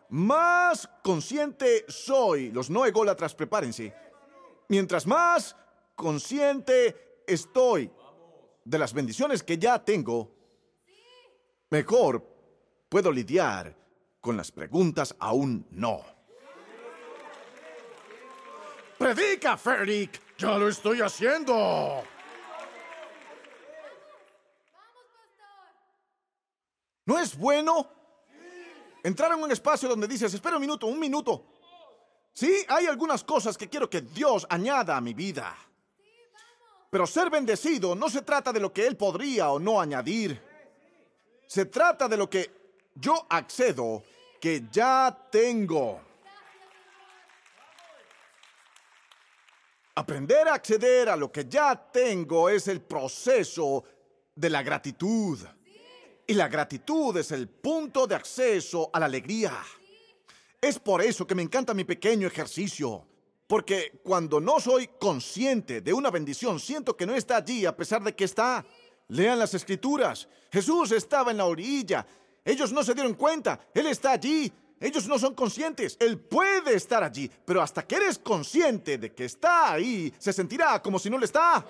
[0.10, 2.52] más consciente soy.
[2.52, 3.94] Los no ególatras, prepárense.
[4.70, 5.56] Mientras más
[5.96, 7.92] consciente estoy
[8.64, 10.32] de las bendiciones que ya tengo,
[11.70, 12.24] mejor
[12.90, 13.76] puedo lidiar
[14.22, 16.02] con las preguntas aún no.
[18.98, 20.20] Predica, Ferric.
[20.38, 22.04] Ya lo estoy haciendo.
[27.06, 27.97] ¿No es bueno
[29.08, 31.46] entrar en un espacio donde dices, espera un minuto, un minuto?
[32.34, 35.56] Sí, hay algunas cosas que quiero que Dios añada a mi vida.
[36.90, 40.42] Pero ser bendecido no se trata de lo que Él podría o no añadir.
[41.48, 42.52] Se trata de lo que
[42.96, 44.04] yo accedo,
[44.42, 46.02] que ya tengo.
[49.96, 53.84] Aprender a acceder a lo que ya tengo es el proceso
[54.36, 55.40] de la gratitud.
[56.30, 59.54] Y la gratitud es el punto de acceso a la alegría.
[60.60, 63.08] Es por eso que me encanta mi pequeño ejercicio.
[63.48, 68.04] Porque cuando no soy consciente de una bendición, siento que no está allí a pesar
[68.04, 68.66] de que está.
[69.08, 70.28] Lean las escrituras.
[70.52, 72.06] Jesús estaba en la orilla.
[72.44, 73.62] Ellos no se dieron cuenta.
[73.74, 74.52] Él está allí.
[74.82, 75.96] Ellos no son conscientes.
[75.98, 77.32] Él puede estar allí.
[77.46, 81.26] Pero hasta que eres consciente de que está ahí, se sentirá como si no le
[81.26, 81.66] está.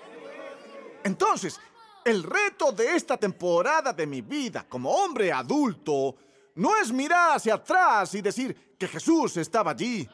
[1.04, 1.60] Entonces,
[2.08, 6.16] el reto de esta temporada de mi vida como hombre adulto
[6.54, 10.08] no es mirar hacia atrás y decir que Jesús estaba allí,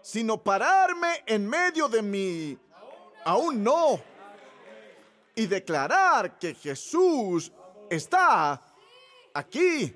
[0.00, 2.58] sino pararme en medio de mi
[3.24, 4.00] aún no.
[5.34, 7.52] Y declarar que Jesús
[7.88, 8.62] está
[9.34, 9.94] aquí.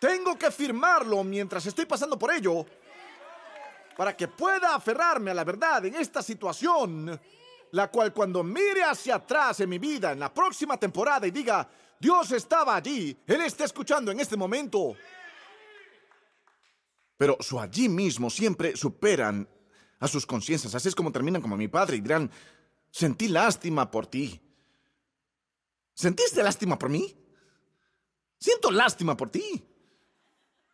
[0.00, 2.64] Tengo que firmarlo mientras estoy pasando por ello
[3.96, 7.20] para que pueda aferrarme a la verdad en esta situación
[7.72, 11.68] la cual cuando mire hacia atrás en mi vida en la próxima temporada y diga,
[11.98, 14.94] Dios estaba allí, Él está escuchando en este momento.
[17.16, 19.48] Pero su allí mismo siempre superan
[20.00, 20.74] a sus conciencias.
[20.74, 22.30] Así es como terminan como mi padre y dirán,
[22.90, 24.40] sentí lástima por ti.
[25.94, 27.16] ¿Sentiste lástima por mí?
[28.38, 29.64] Siento lástima por ti.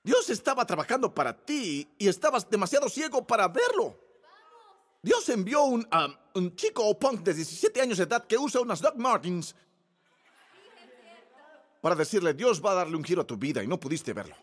[0.03, 4.08] Dios estaba trabajando para ti y estabas demasiado ciego para verlo.
[5.09, 8.61] Dios envió un, um, un chico o punk de 17 años de edad que usa
[8.61, 9.57] unas Doc Martins
[11.81, 14.37] para decirle, Dios va a darle un giro a tu vida y no pudiste verlo.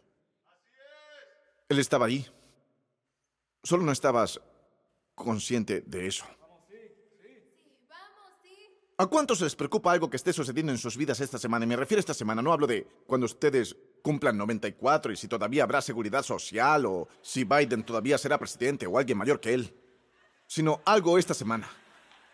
[1.69, 2.25] Él estaba ahí.
[3.63, 4.41] Solo no estabas
[5.13, 6.25] consciente de eso.
[8.97, 11.65] ¿A cuántos les preocupa algo que esté sucediendo en sus vidas esta semana?
[11.65, 15.27] Y me refiero a esta semana, no hablo de cuando ustedes cumplan 94 y si
[15.27, 19.84] todavía habrá seguridad social o si Biden todavía será presidente o alguien mayor que él
[20.47, 21.69] sino algo esta semana.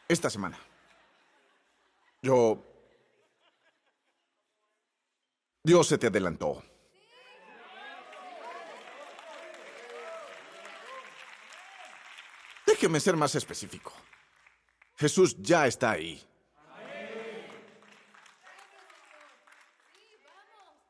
[0.08, 0.58] Esta semana.
[2.22, 2.64] Yo...
[5.64, 6.64] Dios se te adelantó.
[12.66, 13.94] Déjeme ser más específico.
[14.98, 16.22] Jesús ya está ahí.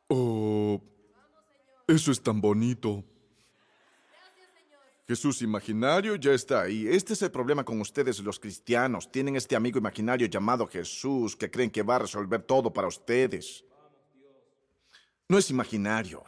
[0.07, 0.81] Oh,
[1.87, 3.03] eso es tan bonito.
[5.07, 6.87] Jesús imaginario ya está ahí.
[6.87, 9.11] Este es el problema con ustedes los cristianos.
[9.11, 13.65] Tienen este amigo imaginario llamado Jesús que creen que va a resolver todo para ustedes.
[15.27, 16.23] No es imaginario.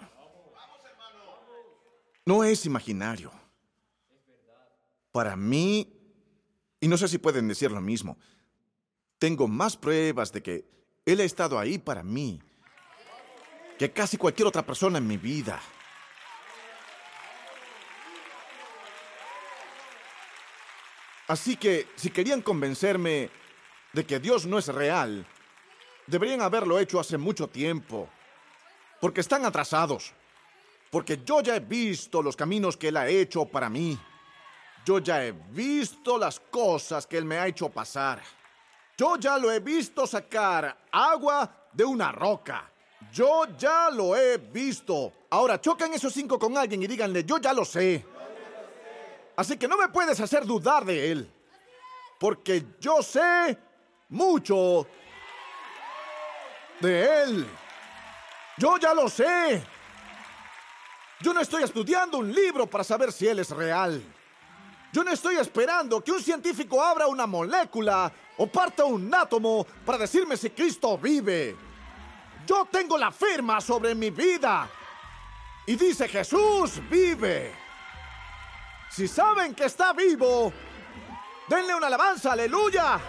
[2.25, 3.31] No es imaginario.
[5.11, 5.93] Para mí,
[6.79, 8.17] y no sé si pueden decir lo mismo,
[9.19, 10.65] tengo más pruebas de que
[11.05, 12.41] Él ha estado ahí para mí
[13.77, 15.61] que casi cualquier otra persona en mi vida.
[21.33, 23.31] Así que, si querían convencerme
[23.91, 25.25] de que Dios no es real,
[26.05, 28.07] deberían haberlo hecho hace mucho tiempo.
[29.01, 30.13] Porque están atrasados.
[30.91, 33.97] Porque yo ya he visto los caminos que Él ha hecho para mí.
[34.85, 38.21] Yo ya he visto las cosas que Él me ha hecho pasar.
[38.95, 42.71] Yo ya lo he visto sacar agua de una roca.
[43.11, 45.11] Yo ya lo he visto.
[45.31, 48.05] Ahora chocan esos cinco con alguien y díganle, yo ya lo sé.
[49.35, 51.31] Así que no me puedes hacer dudar de él.
[52.19, 53.57] Porque yo sé
[54.09, 54.87] mucho
[56.79, 57.47] de él.
[58.57, 59.63] Yo ya lo sé.
[61.19, 64.03] Yo no estoy estudiando un libro para saber si él es real.
[64.91, 69.97] Yo no estoy esperando que un científico abra una molécula o parta un átomo para
[69.97, 71.55] decirme si Cristo vive.
[72.45, 74.69] Yo tengo la firma sobre mi vida.
[75.65, 77.62] Y dice Jesús vive.
[78.93, 80.53] Si saben que está vivo,
[81.47, 82.99] denle una alabanza, aleluya.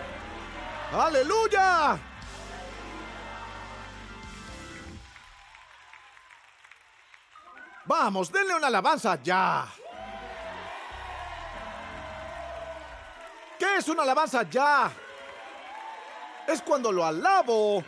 [0.91, 1.99] Aleluya.
[7.85, 9.67] Vamos, denle una alabanza ya.
[13.59, 14.91] ¿Qué es una alabanza ya?
[16.47, 17.85] Es cuando lo alabo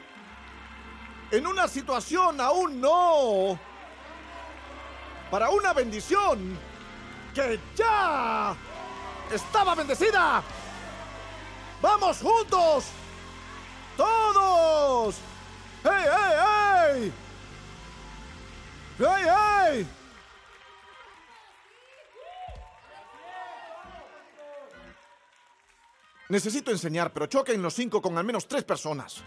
[1.30, 3.58] en una situación aún no.
[5.30, 6.75] Para una bendición
[7.36, 8.56] que ya
[9.30, 10.42] estaba bendecida.
[11.82, 12.86] ¡Vamos juntos!
[13.94, 15.16] ¡Todos!
[15.84, 17.12] ¡Hey, hey, hey!
[18.98, 19.86] ¡Hey, hey!
[26.30, 29.22] Necesito enseñar, pero choquen los cinco con al menos tres personas.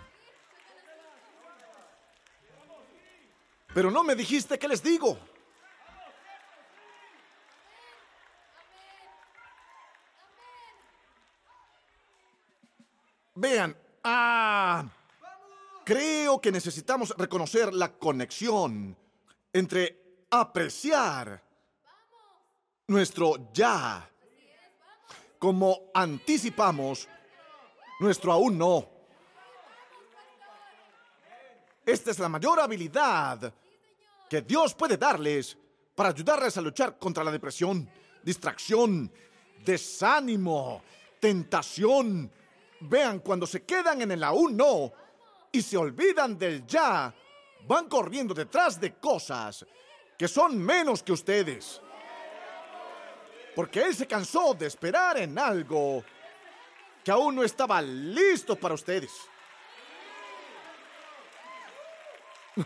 [3.71, 5.15] Pero no me dijiste qué les digo.
[13.39, 13.73] Vean,
[14.03, 14.85] ah,
[15.85, 18.97] creo que necesitamos reconocer la conexión
[19.53, 21.41] entre apreciar
[22.87, 24.09] nuestro ya
[25.39, 27.07] como anticipamos
[28.01, 28.89] nuestro aún no.
[31.85, 33.53] Esta es la mayor habilidad
[34.29, 35.57] que Dios puede darles
[35.95, 37.89] para ayudarles a luchar contra la depresión,
[38.21, 39.09] distracción,
[39.63, 40.81] desánimo,
[41.21, 42.29] tentación.
[42.81, 44.91] Vean, cuando se quedan en el aún no
[45.51, 47.13] y se olvidan del ya,
[47.67, 49.65] van corriendo detrás de cosas
[50.17, 51.81] que son menos que ustedes
[53.59, 56.01] porque él se cansó de esperar en algo
[57.03, 59.11] que aún no estaba listo para ustedes.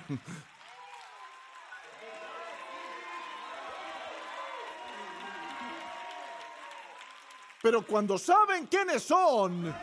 [7.63, 9.73] Pero cuando saben quiénes son,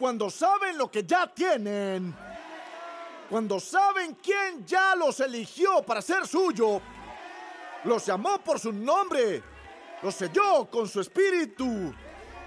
[0.00, 2.16] cuando saben lo que ya tienen,
[3.28, 6.80] cuando saben quién ya los eligió para ser suyo,
[7.84, 9.42] los llamó por su nombre.
[10.02, 11.94] Los selló con su espíritu.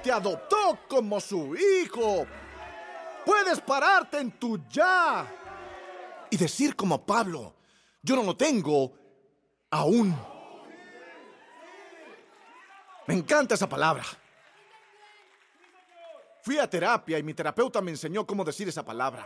[0.01, 2.25] Te adoptó como su hijo.
[3.23, 5.27] Puedes pararte en tu ya.
[6.31, 7.53] Y decir como Pablo,
[8.01, 8.91] yo no lo tengo
[9.69, 10.15] aún.
[13.05, 14.03] Me encanta esa palabra.
[16.43, 19.25] Fui a terapia y mi terapeuta me enseñó cómo decir esa palabra.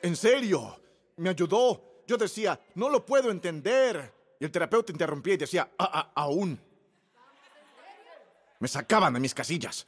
[0.00, 0.80] En serio,
[1.16, 2.02] me ayudó.
[2.06, 4.14] Yo decía, no lo puedo entender.
[4.38, 6.56] Y el terapeuta interrumpía y decía, ah, ah, aún.
[8.60, 9.84] Me sacaban de mis casillas.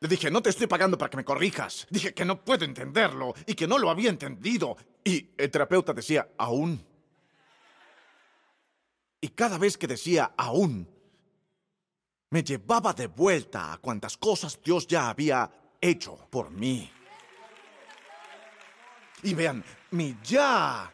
[0.00, 1.86] Le dije, no te estoy pagando para que me corrijas.
[1.88, 4.76] Dije que no puedo entenderlo y que no lo había entendido.
[5.02, 6.84] Y el terapeuta decía, aún.
[9.22, 10.93] Y cada vez que decía, aún,
[12.34, 15.48] me llevaba de vuelta a cuantas cosas Dios ya había
[15.80, 16.90] hecho por mí.
[19.22, 20.92] Y vean, mi ya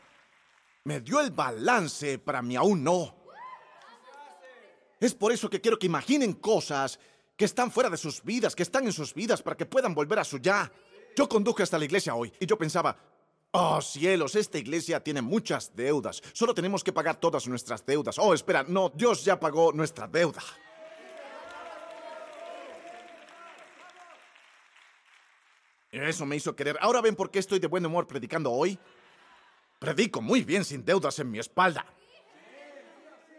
[0.84, 3.16] me dio el balance para mí aún no.
[5.00, 7.00] Es por eso que quiero que imaginen cosas
[7.38, 10.18] que están fuera de sus vidas, que están en sus vidas, para que puedan volver
[10.18, 10.70] a su ya.
[11.16, 12.94] Yo conduje hasta la iglesia hoy y yo pensaba,
[13.52, 16.20] oh cielos, esta iglesia tiene muchas deudas.
[16.34, 18.18] Solo tenemos que pagar todas nuestras deudas.
[18.18, 20.42] Oh, espera, no, Dios ya pagó nuestra deuda.
[25.90, 26.76] Eso me hizo querer.
[26.80, 28.78] Ahora ven por qué estoy de buen humor predicando hoy.
[29.78, 31.84] Predico muy bien sin deudas en mi espalda.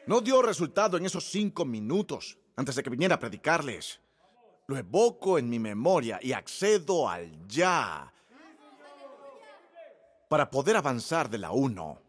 [0.08, 4.00] No dio resultado en esos cinco minutos antes de que viniera a predicarles.
[4.68, 8.12] Lo evoco en mi memoria y accedo al ya
[10.28, 12.02] para poder avanzar de la uno.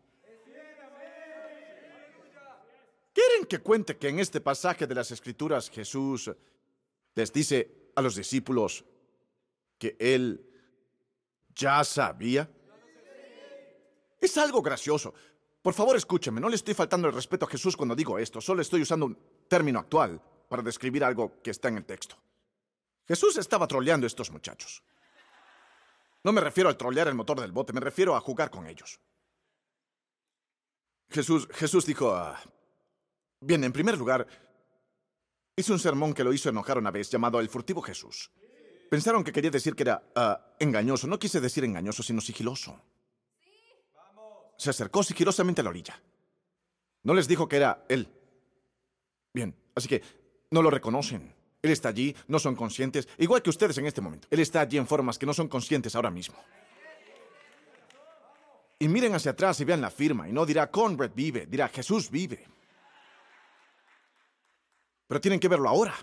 [3.12, 6.30] ¿Quieren que cuente que en este pasaje de las Escrituras Jesús
[7.14, 8.84] les dice a los discípulos
[9.82, 10.48] que él
[11.56, 12.48] ya sabía?
[14.20, 15.12] Es algo gracioso.
[15.60, 18.62] Por favor, escúcheme, no le estoy faltando el respeto a Jesús cuando digo esto, solo
[18.62, 19.18] estoy usando un
[19.48, 22.16] término actual para describir algo que está en el texto.
[23.08, 24.84] Jesús estaba troleando a estos muchachos.
[26.22, 29.00] No me refiero a trolear el motor del bote, me refiero a jugar con ellos.
[31.10, 32.40] Jesús, Jesús dijo, ah,
[33.40, 34.28] bien, en primer lugar,
[35.56, 38.30] hice un sermón que lo hizo enojar una vez llamado El furtivo Jesús.
[38.92, 41.06] Pensaron que quería decir que era ah, engañoso.
[41.06, 42.78] No quise decir engañoso, sino sigiloso
[44.62, 46.00] se acercó sigilosamente a la orilla.
[47.02, 48.08] No les dijo que era él.
[49.34, 50.02] Bien, así que
[50.52, 51.34] no lo reconocen.
[51.60, 54.28] Él está allí, no son conscientes, igual que ustedes en este momento.
[54.30, 56.36] Él está allí en formas que no son conscientes ahora mismo.
[58.78, 62.08] Y miren hacia atrás y vean la firma, y no dirá Conrad vive, dirá Jesús
[62.08, 62.46] vive.
[65.08, 65.94] Pero tienen que verlo ahora.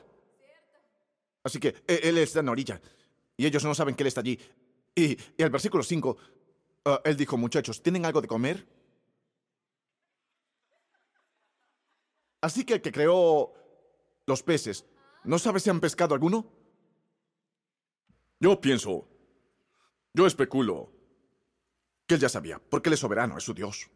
[1.49, 2.81] Así que e, él está en la orilla,
[3.35, 4.39] y ellos no saben que él está allí.
[4.95, 6.17] Y, el versículo 5
[6.85, 8.67] Ah, él dijo, muchachos, ¿tienen algo de comer?
[12.41, 13.53] Así que el que creó
[14.25, 14.85] los peces,
[15.25, 16.51] ¿no sabe si han pescado alguno?
[18.39, 19.09] Yo pienso,
[20.13, 20.93] yo especulo,
[22.07, 23.89] que él ya sabía, porque él es soberano, es su Dios.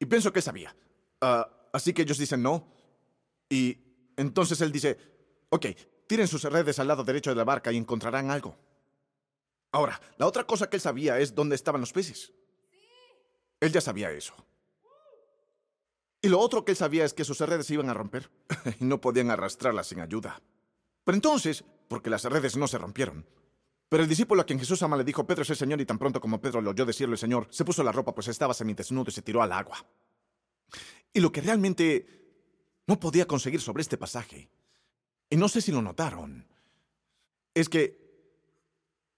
[0.00, 0.74] Y pienso que sabía.
[1.20, 2.66] Ah, así que ellos dicen no.
[3.48, 3.78] Y
[4.16, 4.98] entonces él dice,
[5.50, 5.66] ok,
[6.06, 8.56] tiren sus redes al lado derecho de la barca y encontrarán algo.
[9.72, 12.32] Ahora, la otra cosa que él sabía es dónde estaban los peces.
[13.60, 14.34] Él ya sabía eso.
[16.22, 18.30] Y lo otro que él sabía es que sus redes se iban a romper
[18.80, 20.40] y no podían arrastrarlas sin ayuda.
[21.04, 23.26] Pero entonces, porque las redes no se rompieron,
[23.94, 25.98] pero el discípulo a quien Jesús ama le dijo, Pedro es el Señor, y tan
[25.98, 29.04] pronto como Pedro le oyó decirlo el Señor, se puso la ropa, pues estaba semidesnudo
[29.08, 29.86] y se tiró al agua.
[31.12, 32.06] Y lo que realmente
[32.86, 34.48] no podía conseguir sobre este pasaje,
[35.34, 36.46] y no sé si lo notaron,
[37.54, 37.98] es que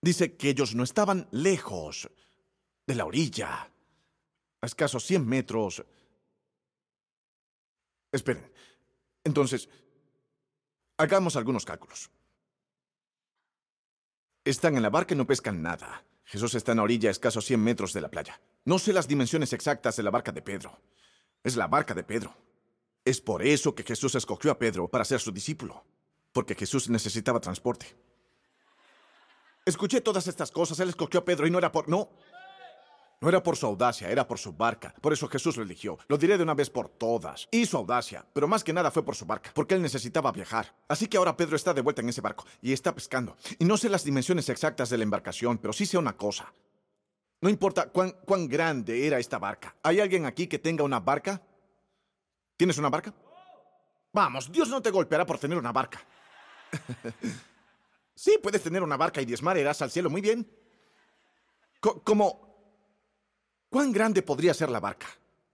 [0.00, 2.10] dice que ellos no estaban lejos
[2.86, 3.70] de la orilla,
[4.62, 5.84] a escasos 100 metros.
[8.10, 8.50] Esperen,
[9.24, 9.68] entonces,
[10.96, 12.10] hagamos algunos cálculos.
[14.42, 16.02] Están en la barca y no pescan nada.
[16.24, 18.40] Jesús está en la orilla a escasos 100 metros de la playa.
[18.64, 20.80] No sé las dimensiones exactas de la barca de Pedro.
[21.44, 22.34] Es la barca de Pedro.
[23.04, 25.84] Es por eso que Jesús escogió a Pedro para ser su discípulo.
[26.36, 27.96] Porque Jesús necesitaba transporte.
[29.64, 30.78] Escuché todas estas cosas.
[30.80, 31.88] Él escogió a Pedro y no era por...
[31.88, 32.10] No.
[33.22, 34.94] No era por su audacia, era por su barca.
[35.00, 35.98] Por eso Jesús lo eligió.
[36.08, 37.48] Lo diré de una vez por todas.
[37.50, 40.74] Y su audacia, pero más que nada fue por su barca, porque él necesitaba viajar.
[40.88, 43.38] Así que ahora Pedro está de vuelta en ese barco y está pescando.
[43.58, 46.52] Y no sé las dimensiones exactas de la embarcación, pero sí sé una cosa.
[47.40, 49.74] No importa cuán, cuán grande era esta barca.
[49.82, 51.40] ¿Hay alguien aquí que tenga una barca?
[52.58, 53.14] ¿Tienes una barca?
[54.12, 56.06] Vamos, Dios no te golpeará por tener una barca.
[58.14, 60.48] sí, puedes tener una barca y diezmar irás al cielo muy bien.
[61.80, 62.46] como
[63.68, 65.06] ¿Cuán grande podría ser la barca?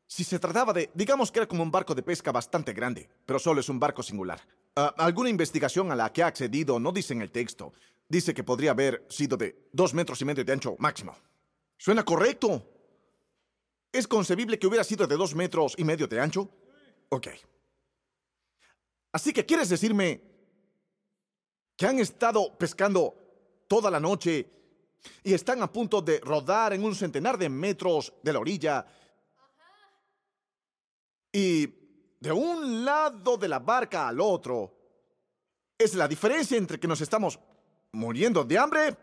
[0.07, 3.39] Si se trataba de, digamos que era como un barco de pesca bastante grande, pero
[3.39, 4.41] solo es un barco singular.
[4.77, 7.73] Ah, alguna investigación a la que ha accedido no dice en el texto.
[8.09, 11.17] Dice que podría haber sido de dos metros y medio de ancho máximo.
[11.79, 12.69] ¿Suena correcto?
[13.91, 16.49] ¿Es concebible que hubiera sido de dos metros y medio de ancho?
[17.09, 17.29] Ok.
[19.13, 20.32] Así que quieres decirme
[21.83, 23.12] que han estado pescando
[23.66, 24.49] toda la noche
[25.24, 28.87] y están a punto de rodar en un centenar de metros de la orilla.
[31.33, 31.66] Y
[32.20, 34.72] de un lado de la barca al otro
[35.76, 37.37] es la diferencia entre que nos estamos
[37.91, 38.97] muriendo de hambre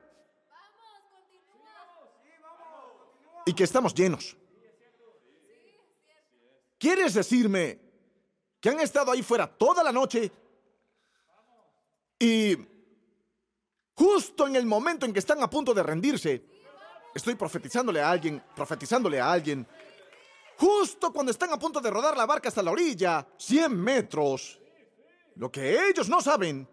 [3.46, 4.38] y que estamos llenos.
[6.78, 7.78] ¿Quieres decirme
[8.62, 10.32] que han estado ahí fuera toda la noche
[12.20, 12.58] y
[14.00, 16.42] Justo en el momento en que están a punto de rendirse,
[17.14, 19.68] estoy profetizándole a alguien, profetizándole a alguien.
[20.58, 24.58] Justo cuando están a punto de rodar la barca hasta la orilla, 100 metros.
[25.36, 26.66] Lo que ellos no saben,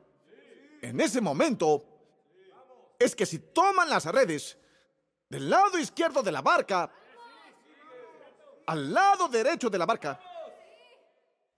[0.80, 1.84] en ese momento,
[2.96, 4.56] es que si toman las redes
[5.28, 6.88] del lado izquierdo de la barca,
[8.66, 10.20] al lado derecho de la barca,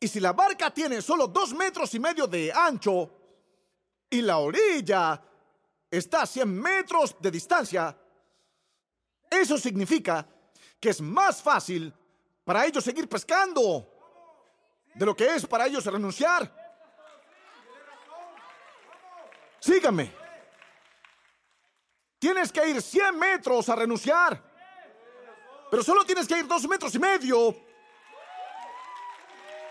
[0.01, 3.18] y si la barca tiene solo dos metros y medio de ancho,
[4.11, 5.23] y la orilla
[5.91, 7.97] está a 100 metros de distancia,
[9.31, 10.27] eso significa
[10.81, 11.93] que es más fácil
[12.45, 13.87] para ellos seguir pescando
[14.95, 16.51] de lo que es para ellos renunciar.
[19.61, 20.13] Síganme.
[22.19, 24.43] Tienes que ir 100 metros a renunciar.
[25.71, 27.55] Pero solo tienes que ir dos metros y medio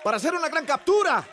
[0.04, 1.28] para hacer una gran captura.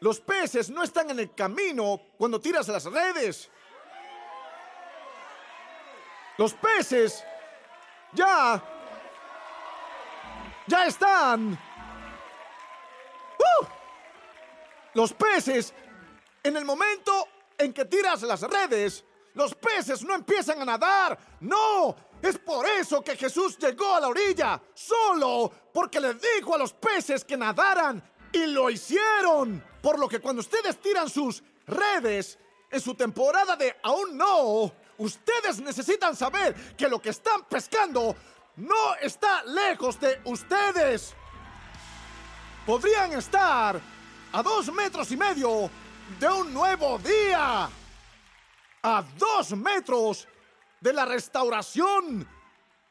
[0.00, 3.50] Los peces no están en el camino cuando tiras las redes.
[6.36, 7.24] Los peces
[8.12, 8.62] ya...
[10.68, 11.52] Ya están.
[13.38, 13.66] ¡Uh!
[14.94, 15.72] Los peces,
[16.42, 21.18] en el momento en que tiras las redes, los peces no empiezan a nadar.
[21.40, 26.58] No, es por eso que Jesús llegó a la orilla, solo porque le dijo a
[26.58, 29.62] los peces que nadaran y lo hicieron.
[29.82, 32.38] Por lo que cuando ustedes tiran sus redes
[32.70, 38.16] en su temporada de aún no, ustedes necesitan saber que lo que están pescando
[38.56, 41.14] no está lejos de ustedes.
[42.64, 43.80] Podrían estar
[44.32, 45.70] a dos metros y medio
[46.18, 47.68] de un nuevo día.
[48.82, 50.26] A dos metros
[50.80, 52.26] de la restauración.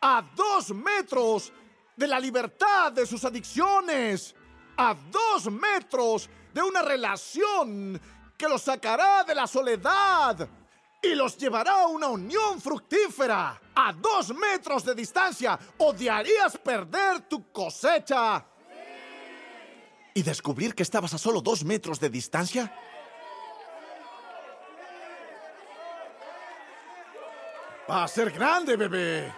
[0.02, 1.52] A dos metros
[1.96, 4.36] de la libertad de sus adicciones
[4.78, 8.00] a dos metros de una relación
[8.38, 10.48] que los sacará de la soledad
[11.02, 13.62] y los llevará a una unión fructífera.
[13.76, 18.46] A dos metros de distancia, odiarías perder tu cosecha.
[20.14, 22.74] ¿Y descubrir que estabas a solo dos metros de distancia?
[27.90, 29.32] Va a ser grande, bebé.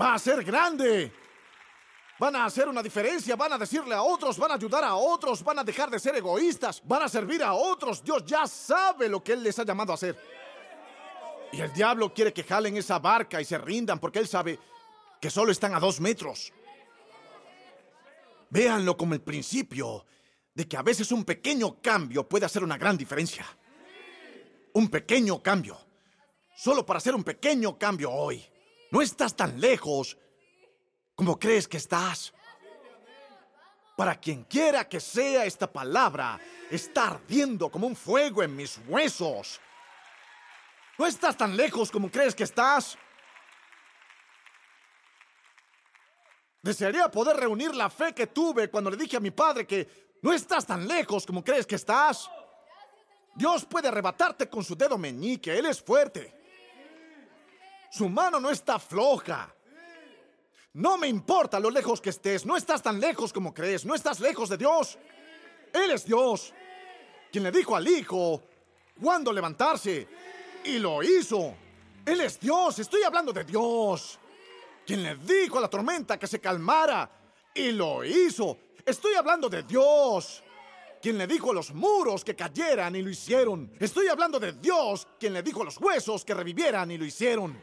[0.00, 1.12] Va a ser grande.
[2.18, 5.42] Van a hacer una diferencia, van a decirle a otros, van a ayudar a otros,
[5.42, 8.04] van a dejar de ser egoístas, van a servir a otros.
[8.04, 10.16] Dios ya sabe lo que Él les ha llamado a hacer.
[11.52, 14.58] Y el diablo quiere que jalen esa barca y se rindan porque Él sabe
[15.20, 16.52] que solo están a dos metros.
[18.50, 20.06] Véanlo como el principio
[20.54, 23.44] de que a veces un pequeño cambio puede hacer una gran diferencia.
[24.74, 25.78] Un pequeño cambio.
[26.56, 28.44] Solo para hacer un pequeño cambio hoy.
[28.92, 30.16] No estás tan lejos
[31.14, 32.32] como crees que estás.
[33.96, 36.40] Para quien quiera que sea esta palabra,
[36.70, 39.60] está ardiendo como un fuego en mis huesos.
[40.98, 42.98] No estás tan lejos como crees que estás.
[46.62, 50.32] Desearía poder reunir la fe que tuve cuando le dije a mi padre que no
[50.32, 52.28] estás tan lejos como crees que estás.
[53.34, 56.32] Dios puede arrebatarte con su dedo meñique, Él es fuerte.
[57.90, 59.54] Su mano no está floja.
[60.74, 64.20] No me importa lo lejos que estés, no estás tan lejos como crees, no estás
[64.20, 64.98] lejos de Dios.
[65.72, 66.52] Él es Dios,
[67.32, 68.42] quien le dijo al Hijo
[69.00, 70.06] cuándo levantarse,
[70.64, 71.54] y lo hizo.
[72.04, 74.18] Él es Dios, estoy hablando de Dios
[74.84, 77.10] quien le dijo a la tormenta que se calmara
[77.54, 78.58] y lo hizo.
[78.84, 80.42] Estoy hablando de Dios,
[81.00, 83.72] quien le dijo a los muros que cayeran y lo hicieron.
[83.80, 87.58] Estoy hablando de Dios, quien le dijo a los huesos que revivieran y lo hicieron.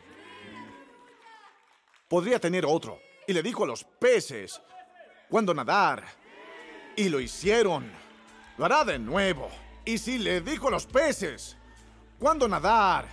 [2.12, 4.62] Podría tener otro, y le dijo a los peces
[5.30, 6.04] cuando nadar,
[6.94, 7.90] y lo hicieron.
[8.58, 9.48] Lo hará de nuevo.
[9.86, 11.56] Y si le dijo a los peces
[12.20, 13.06] cuando nadar,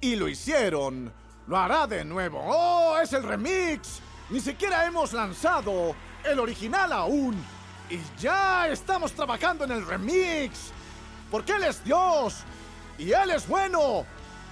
[0.00, 1.12] y lo hicieron,
[1.46, 2.42] lo hará de nuevo.
[2.44, 4.00] ¡Oh, es el remix!
[4.30, 5.94] Ni siquiera hemos lanzado
[6.24, 7.36] el original aún.
[7.88, 10.72] Y ya estamos trabajando en el remix.
[11.30, 12.38] Porque Él es Dios.
[12.98, 14.04] Y Él es bueno.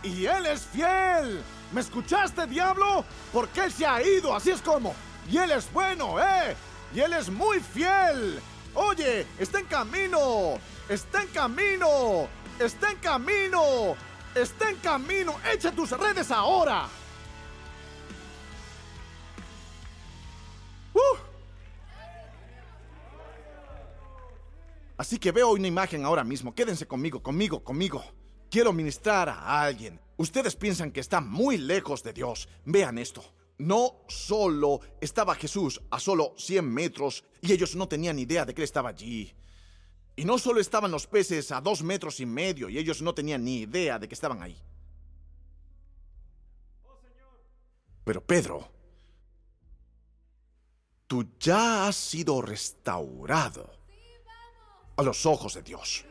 [0.04, 1.42] Y Él es fiel.
[1.72, 3.04] ¿Me escuchaste, diablo?
[3.32, 4.94] Porque Él se ha ido, así es como.
[5.30, 6.56] Y Él es bueno, ¿eh?
[6.94, 8.40] Y Él es muy fiel.
[8.74, 10.58] Oye, está en camino.
[10.88, 12.28] Está en camino.
[12.58, 13.96] Está en camino.
[14.34, 15.34] Está en camino.
[15.52, 16.86] Echa tus redes ahora.
[20.94, 21.16] Uh.
[24.98, 26.54] Así que veo una imagen ahora mismo.
[26.54, 28.04] Quédense conmigo, conmigo, conmigo.
[28.50, 30.00] Quiero ministrar a alguien.
[30.16, 32.48] Ustedes piensan que está muy lejos de Dios.
[32.64, 33.24] Vean esto.
[33.58, 38.62] No solo estaba Jesús a solo 100 metros y ellos no tenían idea de que
[38.62, 39.34] él estaba allí.
[40.14, 43.44] Y no solo estaban los peces a dos metros y medio y ellos no tenían
[43.44, 44.58] ni idea de que estaban ahí.
[48.04, 48.68] Pero Pedro,
[51.06, 53.70] tú ya has sido restaurado
[54.96, 56.05] a los ojos de Dios.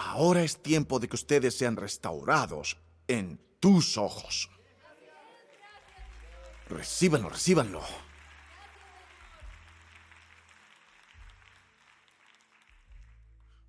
[0.00, 2.78] Ahora es tiempo de que ustedes sean restaurados
[3.08, 4.48] en tus ojos.
[6.68, 7.82] Recíbanlo, recíbanlo.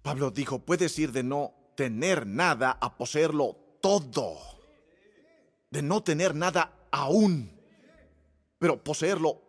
[0.03, 4.37] Pablo dijo, puedes ir de no tener nada a poseerlo todo.
[5.71, 7.59] De no tener nada aún,
[8.59, 9.41] pero poseerlo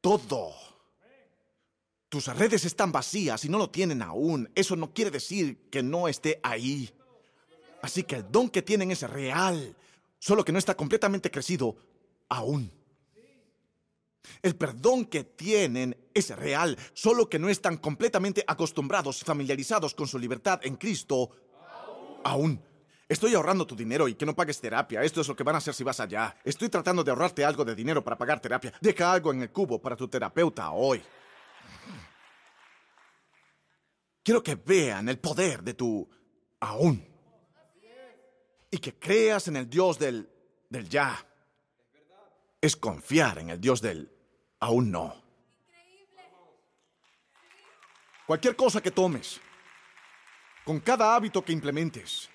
[0.00, 0.71] todo.
[2.12, 4.46] Tus redes están vacías y no lo tienen aún.
[4.54, 6.90] Eso no quiere decir que no esté ahí.
[7.80, 9.74] Así que el don que tienen es real,
[10.18, 11.74] solo que no está completamente crecido
[12.28, 12.70] aún.
[14.42, 20.06] El perdón que tienen es real, solo que no están completamente acostumbrados y familiarizados con
[20.06, 21.30] su libertad en Cristo
[22.24, 22.62] aún.
[23.08, 25.02] Estoy ahorrando tu dinero y que no pagues terapia.
[25.02, 26.36] Esto es lo que van a hacer si vas allá.
[26.44, 28.70] Estoy tratando de ahorrarte algo de dinero para pagar terapia.
[28.82, 31.02] Deja algo en el cubo para tu terapeuta hoy.
[34.22, 36.08] Quiero que vean el poder de tu
[36.60, 37.04] aún.
[38.70, 40.28] Y que creas en el Dios del,
[40.70, 41.26] del ya.
[42.60, 44.10] Es confiar en el Dios del
[44.60, 45.20] aún no.
[48.26, 49.40] Cualquier cosa que tomes,
[50.64, 52.30] con cada hábito que implementes.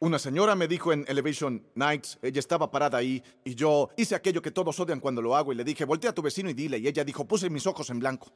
[0.00, 4.42] Una señora me dijo en Elevation Nights, ella estaba parada ahí y yo hice aquello
[4.42, 6.78] que todos odian cuando lo hago y le dije, voltea a tu vecino y dile.
[6.78, 8.32] Y ella dijo, puse mis ojos en blanco.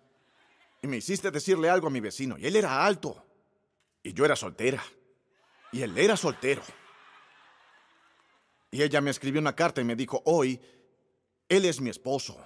[0.84, 3.24] Y me hiciste decirle algo a mi vecino y él era alto
[4.02, 4.84] y yo era soltera
[5.72, 6.60] y él era soltero.
[8.70, 10.60] Y ella me escribió una carta y me dijo, hoy
[11.48, 12.38] él es mi esposo.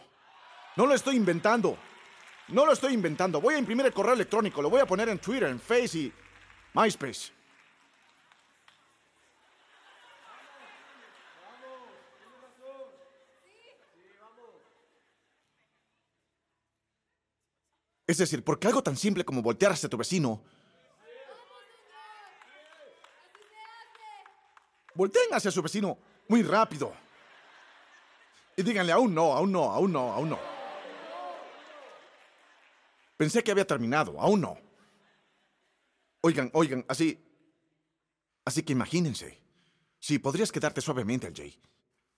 [0.77, 1.77] No lo estoy inventando.
[2.47, 3.41] No lo estoy inventando.
[3.41, 6.13] Voy a imprimir el correo electrónico, lo voy a poner en Twitter, en Face y
[6.75, 7.33] MySpace.
[18.09, 20.43] Es decir, porque algo tan simple como voltear hacia tu vecino.
[24.95, 26.95] Volteen hacia su vecino muy rápido.
[28.57, 30.39] Y díganle, aún no, aún no, aún no, aún no.
[33.19, 34.59] Pensé que había terminado, aún no.
[36.23, 37.23] Oigan, oigan, así...
[38.47, 39.39] Así que imagínense.
[40.01, 41.61] Sí, podrías quedarte suavemente, Jay.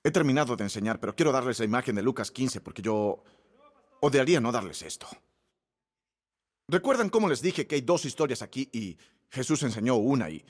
[0.05, 3.24] He terminado de enseñar, pero quiero darles la imagen de Lucas 15 porque yo
[4.01, 5.09] odiaría no darles esto.
[6.71, 8.97] ¿Recuerdan cómo les dije que hay dos historias aquí y
[9.29, 10.45] Jesús enseñó una y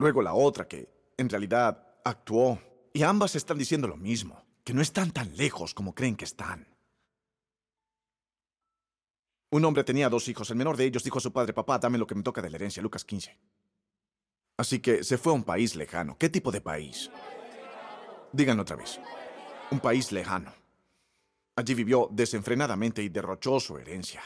[0.00, 2.60] luego la otra que en realidad actuó?
[2.92, 6.66] Y ambas están diciendo lo mismo, que no están tan lejos como creen que están.
[9.52, 10.50] Un hombre tenía dos hijos.
[10.50, 12.50] El menor de ellos dijo a su padre, papá, dame lo que me toca de
[12.50, 13.38] la herencia, Lucas 15.
[14.56, 16.18] Así que se fue a un país lejano.
[16.18, 17.12] ¿Qué tipo de país?
[18.32, 18.98] Díganlo otra vez.
[19.70, 20.52] Un país lejano.
[21.54, 24.22] Allí vivió desenfrenadamente y derrochó su herencia.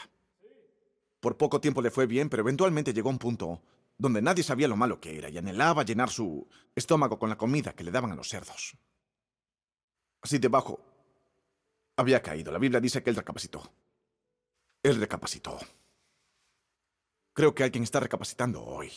[1.23, 3.61] Por poco tiempo le fue bien, pero eventualmente llegó a un punto
[3.97, 6.45] donde nadie sabía lo malo que era y anhelaba llenar su
[6.75, 8.75] estómago con la comida que le daban a los cerdos.
[10.21, 10.81] Así debajo
[11.95, 12.51] había caído.
[12.51, 13.71] La Biblia dice que él recapacitó.
[14.83, 15.57] Él recapacitó.
[17.31, 18.91] Creo que alguien está recapacitando hoy.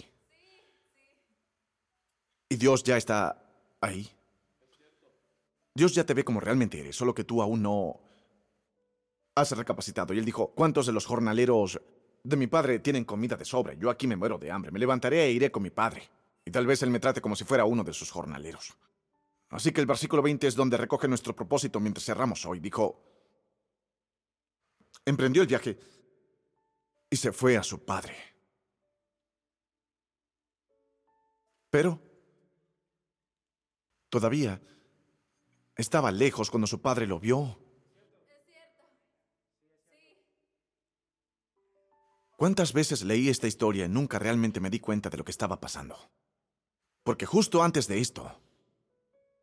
[2.49, 3.41] Y Dios ya está
[3.81, 4.11] ahí.
[5.73, 8.01] Dios ya te ve como realmente eres, solo que tú aún no
[9.37, 10.13] has recapacitado.
[10.13, 11.81] Y él dijo, ¿cuántos de los jornaleros
[12.27, 13.75] de mi padre tienen comida de sobra?
[13.75, 14.73] Yo aquí me muero de hambre.
[14.73, 16.09] Me levantaré e iré con mi padre.
[16.45, 18.77] Y tal vez él me trate como si fuera uno de sus jornaleros.
[19.51, 22.59] Así que el versículo 20 es donde recoge nuestro propósito mientras cerramos hoy.
[22.59, 23.01] Dijo,
[25.05, 25.79] emprendió el viaje
[27.09, 28.17] y se fue a su padre.
[31.71, 32.01] Pero
[34.09, 34.61] todavía
[35.77, 37.66] estaba lejos cuando su padre lo vio.
[42.37, 45.59] ¿Cuántas veces leí esta historia y nunca realmente me di cuenta de lo que estaba
[45.59, 45.97] pasando?
[47.03, 48.31] Porque justo antes de esto,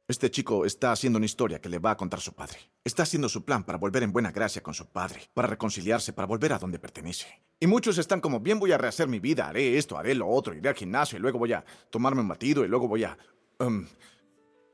[0.08, 2.60] este chico está haciendo una historia que le va a contar su padre.
[2.84, 6.28] Está haciendo su plan para volver en buena gracia con su padre, para reconciliarse, para
[6.28, 7.26] volver a donde pertenece.
[7.60, 10.54] Y muchos están como, bien voy a rehacer mi vida, haré esto, haré lo otro,
[10.54, 13.18] iré al gimnasio y luego voy a tomarme un batido y luego voy a...
[13.58, 13.88] Um,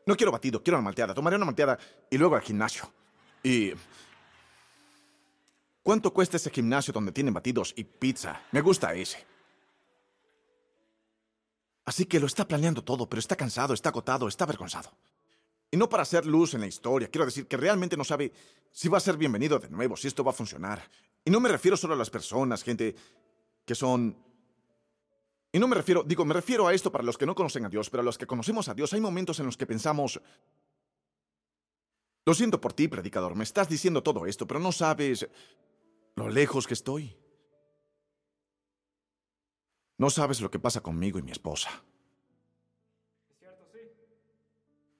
[0.05, 1.13] no quiero batido, quiero una malteada.
[1.13, 1.79] Tomaré una malteada
[2.11, 2.91] y luego al gimnasio.
[3.43, 3.71] Y...
[5.89, 8.43] ¿Cuánto cuesta ese gimnasio donde tienen batidos y pizza?
[8.51, 9.25] Me gusta ese.
[11.83, 14.91] Así que lo está planeando todo, pero está cansado, está agotado, está avergonzado.
[15.71, 18.31] Y no para hacer luz en la historia, quiero decir que realmente no sabe
[18.71, 20.87] si va a ser bienvenido de nuevo, si esto va a funcionar.
[21.25, 22.93] Y no me refiero solo a las personas, gente
[23.65, 24.15] que son...
[25.51, 27.69] Y no me refiero, digo, me refiero a esto para los que no conocen a
[27.69, 30.21] Dios, pero a los que conocemos a Dios hay momentos en los que pensamos...
[32.27, 35.27] Lo siento por ti, predicador, me estás diciendo todo esto, pero no sabes
[36.19, 37.17] lo lejos que estoy.
[39.97, 41.69] No sabes lo que pasa conmigo y mi esposa.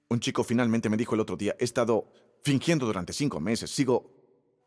[0.08, 2.12] Un chico finalmente me dijo el otro día, he estado
[2.42, 4.10] fingiendo durante cinco meses, sigo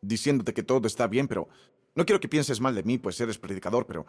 [0.00, 1.48] diciéndote que todo está bien, pero
[1.94, 4.06] no quiero que pienses mal de mí, pues eres predicador, pero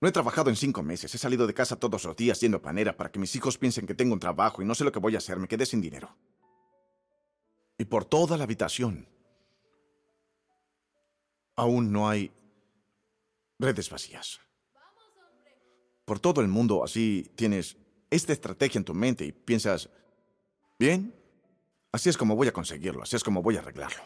[0.00, 2.96] no he trabajado en cinco meses, he salido de casa todos los días yendo panera
[2.96, 5.16] para que mis hijos piensen que tengo un trabajo y no sé lo que voy
[5.16, 6.16] a hacer, me quedé sin dinero.
[7.76, 9.06] Y por toda la habitación,
[11.60, 12.32] aún no hay
[13.58, 14.40] redes vacías.
[16.04, 17.76] Por todo el mundo así tienes
[18.10, 19.88] esta estrategia en tu mente y piensas,
[20.80, 21.14] Bien,
[21.92, 24.02] así es como voy a conseguirlo, así es como voy a arreglarlo.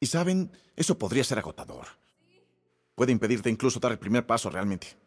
[0.00, 1.86] Y saben, eso podría ser agotador.
[2.96, 4.98] Puede impedirte incluso dar el primer paso realmente.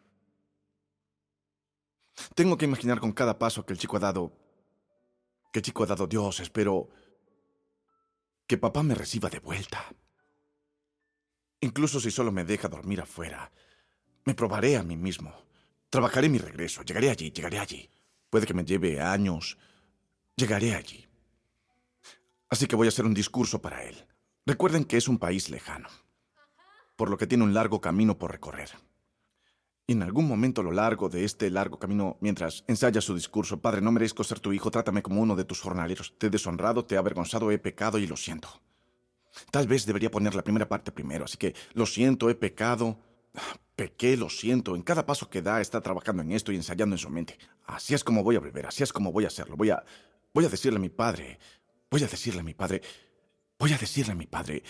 [2.34, 4.32] Tengo que imaginar con cada paso que el chico ha dado,
[5.52, 6.88] que el chico ha dado Dios, espero
[8.48, 9.94] que papá me reciba de vuelta.
[11.62, 13.52] Incluso si solo me deja dormir afuera,
[14.26, 15.34] me probaré a mí mismo.
[15.90, 17.90] Trabajaré mi regreso, llegaré allí, llegaré allí.
[18.30, 19.58] Puede que me lleve años,
[20.36, 21.08] Llegaré allí.
[22.50, 23.96] Así que voy a hacer un discurso para él.
[24.46, 25.88] Recuerden que es un país lejano,
[26.96, 28.72] por lo que tiene un largo camino por recorrer.
[29.86, 33.62] Y en algún momento a lo largo de este largo camino, mientras ensaya su discurso,
[33.62, 36.16] Padre, no merezco ser tu hijo, trátame como uno de tus jornaleros.
[36.18, 38.62] Te he deshonrado, te he avergonzado, he pecado y lo siento.
[39.50, 43.00] Tal vez debería poner la primera parte primero, así que lo siento, he pecado,
[43.76, 44.76] pequé, lo siento.
[44.76, 47.38] En cada paso que da está trabajando en esto y ensayando en su mente.
[47.66, 49.56] Así es como voy a volver, así es como voy a hacerlo.
[49.56, 49.84] Voy a
[50.34, 51.40] Voy a decirle a mi padre,
[51.90, 52.82] voy a decirle a mi padre,
[53.60, 54.64] voy a decirle a mi padre.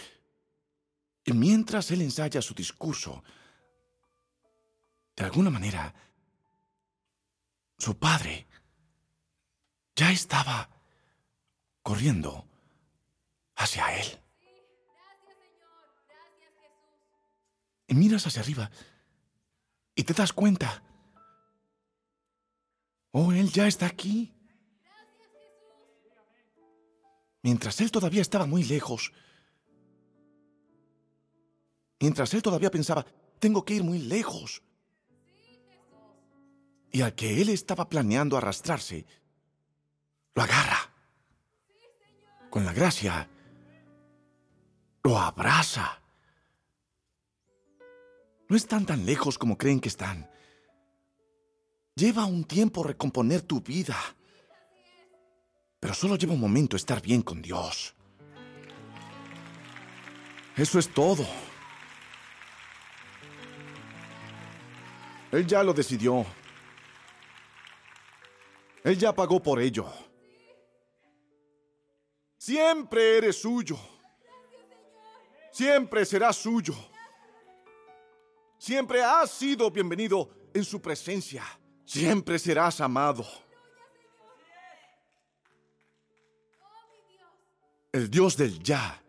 [1.23, 3.23] Y mientras él ensaya su discurso,
[5.15, 5.93] de alguna manera,
[7.77, 8.47] su padre
[9.95, 10.69] ya estaba
[11.83, 12.47] corriendo
[13.55, 14.20] hacia él.
[17.91, 18.71] Y miras hacia arriba
[19.93, 20.81] y te das cuenta.
[23.11, 24.33] Oh, él ya está aquí.
[27.41, 29.11] Mientras él todavía estaba muy lejos.
[31.99, 33.05] Mientras él todavía pensaba,
[33.39, 34.63] tengo que ir muy lejos.
[36.93, 39.05] Y al que él estaba planeando arrastrarse,
[40.33, 40.93] lo agarra.
[42.49, 43.29] Con la gracia,
[45.03, 46.00] lo abraza.
[48.51, 50.29] No están tan lejos como creen que están.
[51.95, 53.95] Lleva un tiempo recomponer tu vida.
[55.79, 57.95] Pero solo lleva un momento estar bien con Dios.
[60.57, 61.25] Eso es todo.
[65.31, 66.25] Él ya lo decidió.
[68.83, 69.89] Él ya pagó por ello.
[72.37, 73.79] Siempre eres suyo.
[75.53, 76.90] Siempre serás suyo.
[78.61, 81.43] Siempre has sido bienvenido en su presencia.
[81.83, 83.25] Siempre serás amado.
[87.91, 89.01] El Dios del ya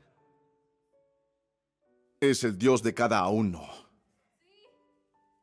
[2.18, 3.68] es el Dios de cada uno.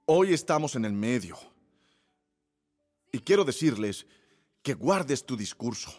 [0.08, 1.38] Hoy estamos en el medio.
[3.12, 4.08] Y quiero decirles
[4.64, 5.94] que guardes tu discurso.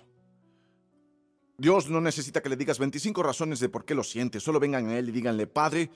[1.56, 4.42] Dios no necesita que le digas 25 razones de por qué lo sientes.
[4.42, 5.90] Solo vengan a Él y díganle, Padre,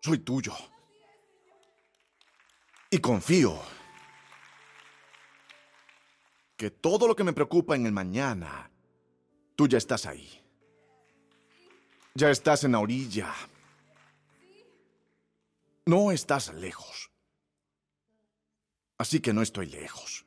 [0.00, 0.54] soy tuyo.
[2.90, 3.60] Y confío
[6.56, 8.70] que todo lo que me preocupa en el mañana,
[9.54, 10.42] tú ya estás ahí.
[12.14, 13.32] Ya estás en la orilla.
[15.86, 17.10] No estás lejos.
[18.98, 20.26] Así que no estoy lejos.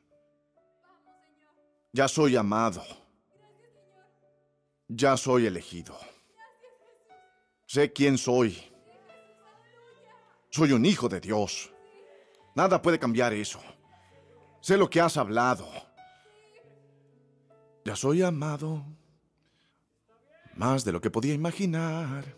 [1.92, 2.82] Ya soy amado.
[4.88, 5.98] Ya soy elegido.
[7.66, 8.71] Sé quién soy.
[10.54, 11.72] Soy un hijo de Dios.
[12.54, 13.58] Nada puede cambiar eso.
[14.60, 15.66] Sé lo que has hablado.
[17.86, 18.84] Ya soy amado.
[20.54, 22.36] Más de lo que podía imaginar.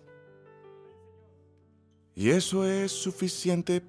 [2.14, 3.82] Y eso es suficiente.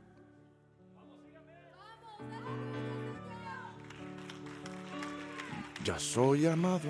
[5.84, 6.90] Ya soy amado.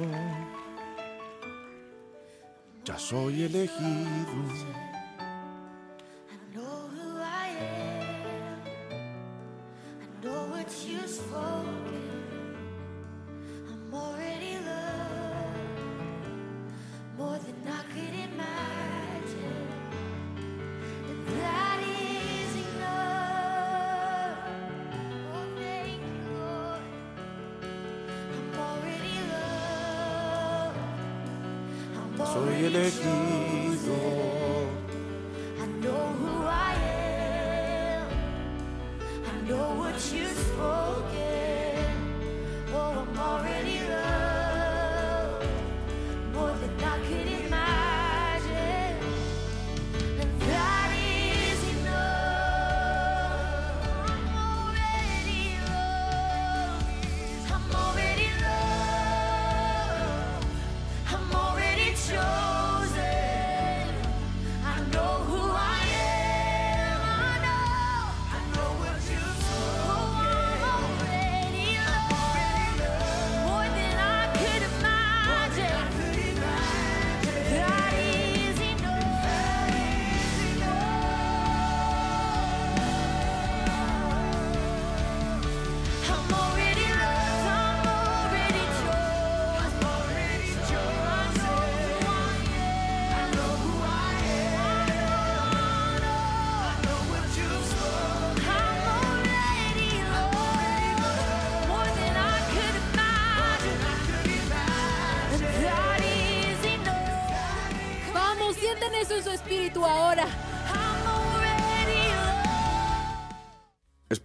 [2.85, 4.94] Ya soy elegido.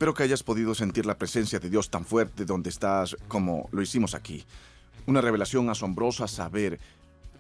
[0.01, 3.82] Espero que hayas podido sentir la presencia de Dios tan fuerte donde estás como lo
[3.82, 4.46] hicimos aquí.
[5.05, 6.80] Una revelación asombrosa saber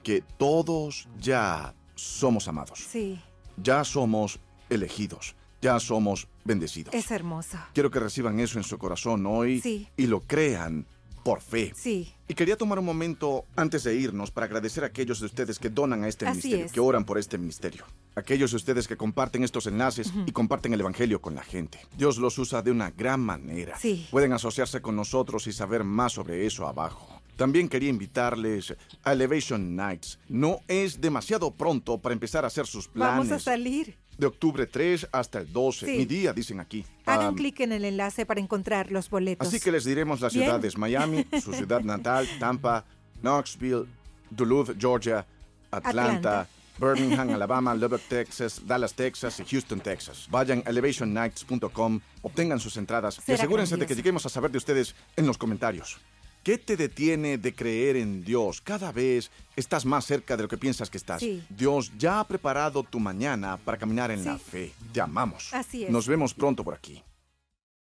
[0.02, 2.80] que todos ya somos amados.
[2.86, 3.18] Sí,
[3.56, 5.34] Ya somos elegidos.
[5.62, 6.92] Ya somos bendecidos.
[6.94, 7.56] es hermoso.
[7.72, 9.88] Quiero que reciban eso en su corazón hoy Sí.
[9.96, 10.84] y lo crean
[11.22, 11.72] por fe.
[11.76, 15.58] Sí, Y quería tomar un momento antes de irnos para agradecer a aquellos de ustedes
[15.58, 16.72] que donan a este Así ministerio, es.
[16.72, 17.84] que oran por este ministerio.
[18.14, 21.78] Aquellos de ustedes que comparten estos enlaces y comparten el Evangelio con la gente.
[21.96, 23.78] Dios los usa de una gran manera.
[23.78, 24.06] Sí.
[24.10, 27.20] Pueden asociarse con nosotros y saber más sobre eso abajo.
[27.36, 30.18] También quería invitarles a Elevation Nights.
[30.28, 33.16] No es demasiado pronto para empezar a hacer sus planes.
[33.28, 33.96] vamos a salir.
[34.20, 35.86] De octubre 3 hasta el 12.
[35.86, 35.96] Sí.
[35.96, 36.84] Mi día, dicen aquí.
[37.06, 39.48] Hagan clic en el enlace para encontrar los boletos.
[39.48, 40.44] Así que les diremos las Bien.
[40.44, 42.84] ciudades Miami, su ciudad natal, Tampa,
[43.22, 43.86] Knoxville,
[44.28, 45.26] Duluth, Georgia,
[45.70, 46.48] Atlanta, Atlanta.
[46.78, 50.28] Birmingham, Alabama, Lubbock, Texas, Dallas, Texas y Houston, Texas.
[50.30, 54.94] Vayan a elevationnights.com, obtengan sus entradas y asegúrense de que lleguemos a saber de ustedes
[55.16, 55.98] en los comentarios.
[56.42, 58.62] ¿Qué te detiene de creer en Dios?
[58.62, 61.20] Cada vez estás más cerca de lo que piensas que estás.
[61.20, 61.44] Sí.
[61.50, 64.72] Dios ya ha preparado tu mañana para caminar en la fe.
[64.92, 65.52] Te amamos.
[65.52, 65.90] Así es.
[65.90, 67.02] Nos vemos pronto por aquí.